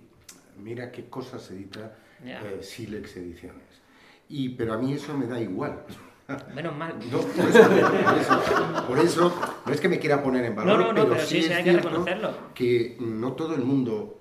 mira 0.62 0.92
qué 0.92 1.06
cosas 1.06 1.50
edita 1.50 1.96
eh, 2.22 2.58
Silex 2.60 3.16
Ediciones. 3.16 3.62
Y, 4.28 4.50
pero 4.50 4.74
a 4.74 4.78
mí 4.78 4.92
eso 4.92 5.16
me 5.16 5.26
da 5.26 5.40
igual. 5.40 5.84
Menos 6.54 6.76
mal. 6.76 6.94
No, 7.10 7.20
por, 8.86 8.98
eso, 8.98 9.62
no 9.66 9.72
es 9.72 9.80
que 9.80 9.88
me 9.88 9.98
quiera 9.98 10.22
poner 10.22 10.44
en 10.44 10.54
valor, 10.56 10.80
no, 10.80 10.92
no, 10.92 11.08
pero, 11.08 11.20
sí, 11.24 11.44
hay 11.52 11.64
que 11.64 11.72
reconocerlo. 11.72 12.32
Que 12.54 12.96
no 13.00 13.32
todo 13.32 13.54
el 13.54 13.62
mundo, 13.62 14.18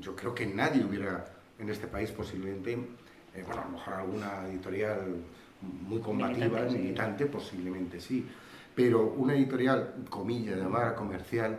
yo 0.00 0.16
creo 0.16 0.34
que 0.34 0.46
nadie 0.46 0.84
hubiera 0.84 1.26
en 1.58 1.68
este 1.68 1.86
país 1.86 2.10
posiblemente, 2.10 2.72
eh, 2.72 3.44
bueno, 3.46 3.62
a 3.62 3.64
lo 3.66 3.70
mejor 3.72 3.94
alguna 3.94 4.46
editorial 4.48 5.16
muy 5.60 6.00
combativa, 6.00 6.62
militante, 6.62 7.26
posiblemente 7.26 8.00
sí, 8.00 8.26
pero 8.74 9.12
una 9.16 9.34
editorial, 9.34 10.06
comilla, 10.08 10.56
llamada 10.56 10.94
comercial, 10.94 11.58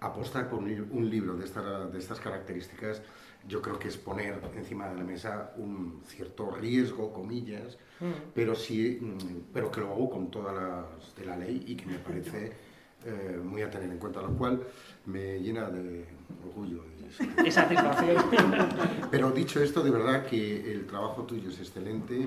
apostar 0.00 0.48
por 0.48 0.58
un 0.58 1.10
libro 1.10 1.34
de, 1.36 1.46
de 1.90 1.98
estas 1.98 2.20
características, 2.20 3.02
yo 3.48 3.62
creo 3.62 3.78
que 3.78 3.88
es 3.88 3.96
poner 3.96 4.40
encima 4.56 4.88
de 4.88 4.96
la 4.96 5.04
mesa 5.04 5.52
un 5.56 6.02
cierto 6.06 6.50
riesgo, 6.50 7.12
comillas, 7.12 7.78
mm. 8.00 8.32
pero 8.34 8.54
sí, 8.54 8.98
mm, 9.00 9.52
pero 9.52 9.70
que 9.70 9.80
lo 9.80 9.92
hago 9.92 10.10
con 10.10 10.30
todas 10.30 10.54
las 10.54 11.14
de 11.14 11.24
la 11.24 11.36
ley 11.36 11.64
y 11.66 11.76
que 11.76 11.86
me 11.86 11.98
parece 11.98 12.52
eh, 13.04 13.38
muy 13.42 13.62
a 13.62 13.70
tener 13.70 13.88
en 13.88 13.98
cuenta, 13.98 14.20
lo 14.20 14.36
cual 14.36 14.60
me 15.04 15.38
llena 15.38 15.70
de 15.70 16.06
orgullo. 16.44 16.84
Y 17.44 17.50
satisfacción. 17.52 18.16
Pero 19.12 19.30
dicho 19.30 19.62
esto, 19.62 19.80
de 19.82 19.90
verdad 19.90 20.26
que 20.26 20.72
el 20.72 20.86
trabajo 20.86 21.22
tuyo 21.22 21.50
es 21.50 21.58
excelente 21.60 22.26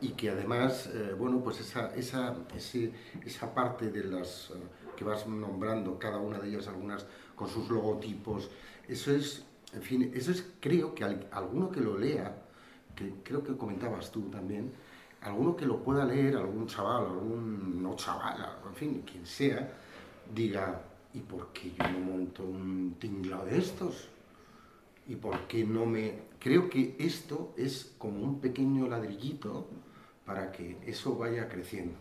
y 0.00 0.08
que 0.10 0.30
además, 0.30 0.90
eh, 0.92 1.14
bueno, 1.16 1.40
pues 1.44 1.60
esa, 1.60 1.94
esa, 1.94 2.34
esa 3.24 3.54
parte 3.54 3.90
de 3.90 4.02
las... 4.02 4.52
Que 4.96 5.04
vas 5.04 5.26
nombrando, 5.26 5.98
cada 5.98 6.18
una 6.18 6.38
de 6.38 6.48
ellas, 6.48 6.66
algunas 6.68 7.06
con 7.34 7.48
sus 7.48 7.68
logotipos. 7.68 8.50
Eso 8.88 9.12
es, 9.12 9.44
en 9.72 9.82
fin, 9.82 10.10
eso 10.14 10.30
es, 10.30 10.44
creo 10.60 10.94
que 10.94 11.04
alguno 11.30 11.70
que 11.70 11.80
lo 11.80 11.98
lea, 11.98 12.42
que 12.94 13.12
creo 13.22 13.44
que 13.44 13.56
comentabas 13.56 14.10
tú 14.10 14.22
también, 14.30 14.72
alguno 15.20 15.54
que 15.56 15.66
lo 15.66 15.82
pueda 15.82 16.04
leer, 16.04 16.36
algún 16.36 16.66
chaval, 16.66 17.06
algún 17.06 17.82
no 17.82 17.94
chaval, 17.96 18.58
en 18.66 18.74
fin, 18.74 19.02
quien 19.02 19.26
sea, 19.26 19.70
diga, 20.34 20.82
¿y 21.12 21.20
por 21.20 21.52
qué 21.52 21.72
yo 21.72 21.88
no 21.88 21.98
monto 22.00 22.44
un 22.44 22.96
tinglado 22.98 23.46
de 23.46 23.58
estos? 23.58 24.08
¿Y 25.08 25.16
por 25.16 25.46
qué 25.46 25.64
no 25.64 25.86
me...? 25.86 26.26
Creo 26.40 26.68
que 26.68 26.96
esto 26.98 27.54
es 27.56 27.94
como 27.98 28.22
un 28.22 28.40
pequeño 28.40 28.88
ladrillito 28.88 29.68
para 30.24 30.52
que 30.52 30.78
eso 30.86 31.16
vaya 31.16 31.48
creciendo. 31.48 31.98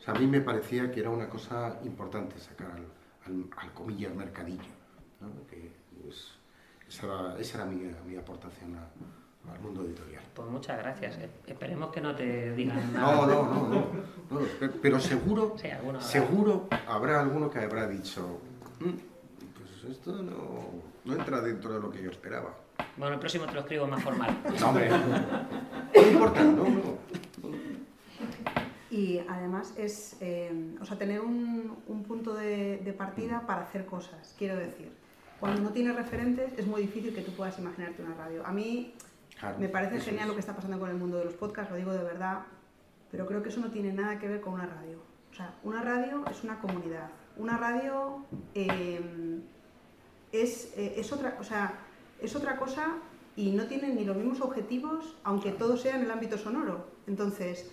O 0.00 0.02
sea, 0.02 0.14
a 0.14 0.18
mí 0.18 0.26
me 0.26 0.40
parecía 0.40 0.90
que 0.90 1.00
era 1.00 1.10
una 1.10 1.28
cosa 1.28 1.78
importante 1.84 2.38
sacar 2.38 2.70
al, 2.70 3.44
al, 3.56 3.72
comillas 3.74 4.14
mercadillo, 4.14 4.62
¿no? 5.20 5.46
que, 5.46 5.70
pues, 6.02 6.32
esa, 6.88 7.36
era, 7.38 7.66
mi, 7.66 7.92
mi 8.06 8.16
aportación 8.16 8.76
al 8.76 9.60
mundo 9.60 9.84
editorial. 9.84 10.22
Pues 10.34 10.48
muchas 10.48 10.78
gracias. 10.78 11.18
Eh. 11.18 11.28
Esperemos 11.46 11.90
que 11.92 12.00
no 12.00 12.14
te 12.14 12.52
digan 12.54 12.92
nada. 12.94 13.14
No, 13.14 13.26
no, 13.26 13.42
no, 13.42 13.68
no. 14.30 14.40
pero 14.80 14.98
seguro, 14.98 15.56
seguro 15.98 16.68
habrá 16.88 17.20
alguno 17.20 17.50
que 17.50 17.58
habrá 17.58 17.86
dicho, 17.86 18.40
mm, 18.80 19.54
pues 19.54 19.84
esto 19.92 20.22
no, 20.22 20.70
no 21.04 21.14
entra 21.14 21.42
dentro 21.42 21.74
de 21.74 21.80
lo 21.80 21.90
que 21.90 22.02
yo 22.02 22.10
esperaba. 22.10 22.54
Bueno, 22.96 23.14
el 23.14 23.20
próximo 23.20 23.44
te 23.44 23.52
lo 23.52 23.60
escribo 23.60 23.86
más 23.86 24.02
formal. 24.02 24.38
No, 24.58 24.68
hombre. 24.68 24.90
No 25.92 26.06
importa, 26.06 26.44
no, 26.44 26.64
no 26.68 27.09
y 28.90 29.20
además 29.28 29.72
es, 29.76 30.16
eh, 30.20 30.76
o 30.80 30.84
sea, 30.84 30.98
tener 30.98 31.20
un, 31.20 31.76
un 31.86 32.02
punto 32.02 32.34
de, 32.34 32.78
de, 32.78 32.92
partida 32.92 33.46
para 33.46 33.62
hacer 33.62 33.86
cosas, 33.86 34.34
quiero 34.36 34.56
decir. 34.56 34.90
Cuando 35.38 35.62
no 35.62 35.70
tienes 35.70 35.94
referentes 35.94 36.52
es 36.58 36.66
muy 36.66 36.82
difícil 36.82 37.14
que 37.14 37.22
tú 37.22 37.32
puedas 37.32 37.58
imaginarte 37.58 38.02
una 38.02 38.14
radio. 38.14 38.44
A 38.44 38.52
mí 38.52 38.92
me 39.58 39.68
parece 39.68 40.00
genial 40.00 40.28
lo 40.28 40.34
que 40.34 40.40
está 40.40 40.54
pasando 40.54 40.78
con 40.78 40.90
el 40.90 40.96
mundo 40.96 41.18
de 41.18 41.24
los 41.24 41.34
podcasts, 41.34 41.70
lo 41.70 41.76
digo 41.78 41.92
de 41.92 42.02
verdad, 42.02 42.40
pero 43.10 43.26
creo 43.26 43.42
que 43.42 43.48
eso 43.48 43.60
no 43.60 43.70
tiene 43.70 43.92
nada 43.92 44.18
que 44.18 44.28
ver 44.28 44.40
con 44.40 44.54
una 44.54 44.66
radio. 44.66 44.98
O 45.30 45.34
sea, 45.34 45.54
una 45.62 45.82
radio 45.82 46.24
es 46.30 46.42
una 46.44 46.58
comunidad. 46.58 47.10
Una 47.36 47.56
radio 47.56 48.24
eh, 48.54 49.40
es, 50.32 50.72
eh, 50.76 50.94
es, 50.96 51.12
otra, 51.12 51.36
o 51.40 51.44
sea, 51.44 51.72
es 52.20 52.34
otra 52.34 52.56
cosa 52.56 52.96
y 53.36 53.52
no 53.52 53.64
tiene 53.66 53.94
ni 53.94 54.04
los 54.04 54.16
mismos 54.16 54.40
objetivos, 54.40 55.16
aunque 55.24 55.52
todo 55.52 55.76
sea 55.76 55.96
en 55.96 56.02
el 56.02 56.10
ámbito 56.10 56.36
sonoro. 56.36 56.88
Entonces, 57.06 57.70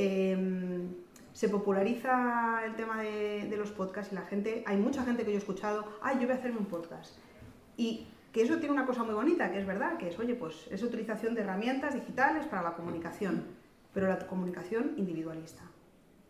Em, 0.00 0.94
se 1.32 1.48
populariza 1.48 2.64
el 2.64 2.76
tema 2.76 3.02
de, 3.02 3.52
los 3.58 3.72
podcasts 3.72 4.12
y 4.12 4.14
la 4.14 4.22
gente, 4.22 4.62
hay 4.64 4.76
mucha 4.76 5.04
gente 5.04 5.24
que 5.24 5.30
yo 5.32 5.36
he 5.36 5.40
escuchado, 5.40 5.84
ay, 6.00 6.18
yo 6.20 6.22
voy 6.22 6.36
a 6.36 6.38
hacerme 6.38 6.58
un 6.58 6.66
podcast. 6.66 7.18
Y 7.76 8.06
que 8.32 8.42
eso 8.42 8.58
tiene 8.58 8.72
una 8.72 8.86
cosa 8.86 9.02
muy 9.02 9.14
bonita, 9.14 9.50
que 9.50 9.58
es 9.58 9.66
verdad, 9.66 9.96
que 9.98 10.08
es, 10.08 10.18
oye, 10.20 10.36
pues 10.36 10.68
es 10.70 10.84
utilización 10.84 11.34
de 11.34 11.40
herramientas 11.40 11.94
digitales 11.94 12.46
para 12.46 12.62
la 12.62 12.74
comunicación, 12.74 13.44
pero 13.92 14.06
la 14.06 14.18
comunicación 14.18 14.92
individualista 14.96 15.64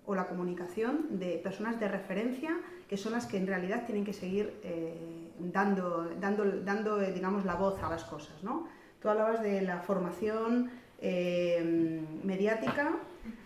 o 0.06 0.14
la 0.14 0.26
comunicación 0.26 1.18
de 1.18 1.36
personas 1.36 1.78
de 1.78 1.88
referencia 1.88 2.56
que 2.88 2.96
son 2.96 3.12
las 3.12 3.26
que 3.26 3.36
en 3.36 3.46
realidad 3.46 3.84
tienen 3.84 4.06
que 4.06 4.14
seguir 4.14 4.58
eh, 4.62 5.30
dando, 5.38 6.10
dando, 6.18 6.44
dando 6.62 7.02
eh, 7.02 7.12
digamos, 7.12 7.44
la 7.44 7.54
voz 7.56 7.82
a 7.82 7.90
las 7.90 8.04
cosas. 8.04 8.42
¿no? 8.42 8.66
Tú 9.02 9.10
hablabas 9.10 9.42
de 9.42 9.60
la 9.60 9.80
formación 9.80 10.70
eh, 11.00 12.02
mediática 12.24 12.96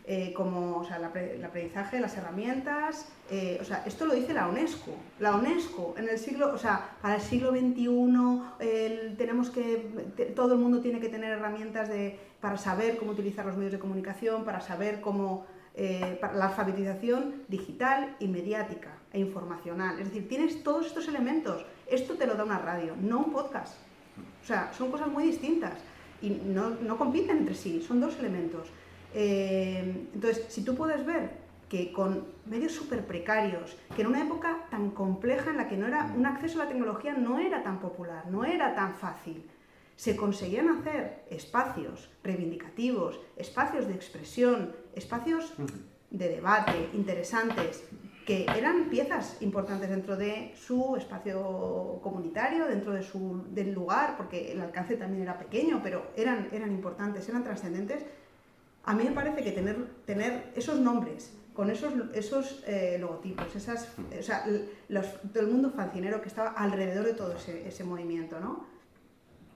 eh, 0.06 0.32
como 0.34 0.78
o 0.78 0.84
sea, 0.84 0.96
el 0.96 1.44
aprendizaje, 1.44 2.00
las 2.00 2.16
herramientas, 2.16 3.08
eh, 3.30 3.58
o 3.60 3.64
sea, 3.64 3.84
esto 3.86 4.06
lo 4.06 4.14
dice 4.14 4.32
la 4.32 4.48
UNESCO. 4.48 4.96
La 5.20 5.36
UNESCO 5.36 5.94
en 5.96 6.08
el 6.08 6.18
siglo, 6.18 6.52
o 6.52 6.58
sea, 6.58 6.96
para 7.00 7.16
el 7.16 7.20
siglo 7.20 7.50
XXI 7.50 9.14
tenemos 9.16 9.50
que, 9.50 10.32
todo 10.34 10.54
el 10.54 10.60
mundo 10.60 10.80
tiene 10.80 10.98
que 10.98 11.08
tener 11.08 11.32
herramientas 11.32 11.88
de, 11.88 12.18
para 12.40 12.56
saber 12.56 12.96
cómo 12.96 13.12
utilizar 13.12 13.44
los 13.44 13.56
medios 13.56 13.72
de 13.72 13.78
comunicación, 13.78 14.44
para 14.44 14.60
saber 14.60 15.00
cómo, 15.00 15.46
para 16.20 16.34
la 16.34 16.46
alfabetización 16.46 17.44
digital 17.48 18.16
y 18.18 18.28
mediática 18.28 18.96
e 19.12 19.20
informacional. 19.20 19.98
Es 20.00 20.06
decir, 20.06 20.28
tienes 20.28 20.62
todos 20.62 20.86
estos 20.86 21.06
elementos. 21.06 21.64
Esto 21.86 22.14
te 22.14 22.26
lo 22.26 22.34
da 22.34 22.44
una 22.44 22.58
radio, 22.58 22.96
no 23.00 23.20
un 23.20 23.32
podcast. 23.32 23.76
O 24.42 24.46
sea, 24.46 24.72
son 24.76 24.90
cosas 24.90 25.08
muy 25.08 25.24
distintas 25.24 25.74
y 26.22 26.30
no, 26.30 26.70
no 26.70 26.96
compiten 26.96 27.38
entre 27.38 27.54
sí, 27.54 27.84
son 27.86 28.00
dos 28.00 28.18
elementos. 28.18 28.68
Eh, 29.14 30.06
entonces, 30.14 30.46
si 30.48 30.64
tú 30.64 30.74
puedes 30.74 31.04
ver 31.04 31.42
que 31.68 31.92
con 31.92 32.26
medios 32.46 32.72
súper 32.72 33.06
precarios, 33.06 33.76
que 33.96 34.02
en 34.02 34.08
una 34.08 34.22
época 34.22 34.66
tan 34.70 34.90
compleja 34.90 35.50
en 35.50 35.56
la 35.56 35.68
que 35.68 35.76
no 35.76 35.86
era, 35.86 36.12
un 36.16 36.26
acceso 36.26 36.60
a 36.60 36.64
la 36.64 36.70
tecnología 36.70 37.14
no 37.14 37.38
era 37.38 37.62
tan 37.62 37.80
popular, 37.80 38.26
no 38.30 38.44
era 38.44 38.74
tan 38.74 38.94
fácil, 38.94 39.42
se 39.96 40.16
conseguían 40.16 40.68
hacer 40.68 41.24
espacios 41.30 42.10
reivindicativos, 42.22 43.20
espacios 43.36 43.86
de 43.86 43.94
expresión, 43.94 44.72
espacios 44.94 45.52
de 46.10 46.28
debate 46.28 46.90
interesantes, 46.92 47.84
que 48.26 48.46
eran 48.56 48.88
piezas 48.88 49.36
importantes 49.40 49.90
dentro 49.90 50.16
de 50.16 50.52
su 50.54 50.96
espacio 50.96 52.00
comunitario, 52.02 52.66
dentro 52.66 52.92
de 52.92 53.02
su, 53.02 53.44
del 53.50 53.72
lugar, 53.72 54.16
porque 54.16 54.52
el 54.52 54.60
alcance 54.60 54.96
también 54.96 55.22
era 55.22 55.38
pequeño, 55.38 55.80
pero 55.82 56.12
eran, 56.16 56.48
eran 56.52 56.70
importantes, 56.72 57.28
eran 57.28 57.42
trascendentes 57.42 58.04
a 58.84 58.94
mí 58.94 59.04
me 59.04 59.12
parece 59.12 59.42
que 59.42 59.52
tener, 59.52 59.76
tener 60.04 60.52
esos 60.56 60.78
nombres, 60.78 61.32
con 61.54 61.70
esos, 61.70 61.92
esos 62.14 62.64
eh, 62.66 62.96
logotipos, 62.98 63.54
esas, 63.54 63.92
o 64.18 64.22
sea, 64.22 64.44
los, 64.88 65.20
todo 65.32 65.42
el 65.42 65.50
mundo 65.50 65.70
fancinero 65.70 66.20
que 66.20 66.28
estaba 66.28 66.50
alrededor 66.50 67.04
de 67.04 67.12
todo 67.12 67.36
ese, 67.36 67.68
ese 67.68 67.84
movimiento, 67.84 68.40
¿no? 68.40 68.66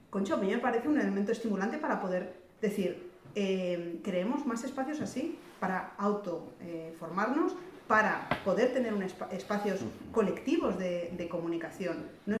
Concho, 0.09 0.35
a 0.35 0.37
mí 0.37 0.47
me 0.47 0.59
parece 0.59 0.87
un 0.87 0.99
elemento 0.99 1.31
estimulante 1.31 1.77
para 1.77 1.99
poder 1.99 2.33
decir, 2.61 3.11
eh, 3.35 3.99
creemos 4.03 4.45
más 4.45 4.63
espacios 4.63 5.01
así, 5.01 5.37
para 5.59 5.93
autoformarnos, 5.97 7.51
eh, 7.51 7.57
para 7.87 8.27
poder 8.43 8.73
tener 8.73 8.93
un 8.93 9.03
espacios 9.03 9.81
colectivos 10.11 10.77
de, 10.77 11.13
de 11.17 11.29
comunicación. 11.29 12.05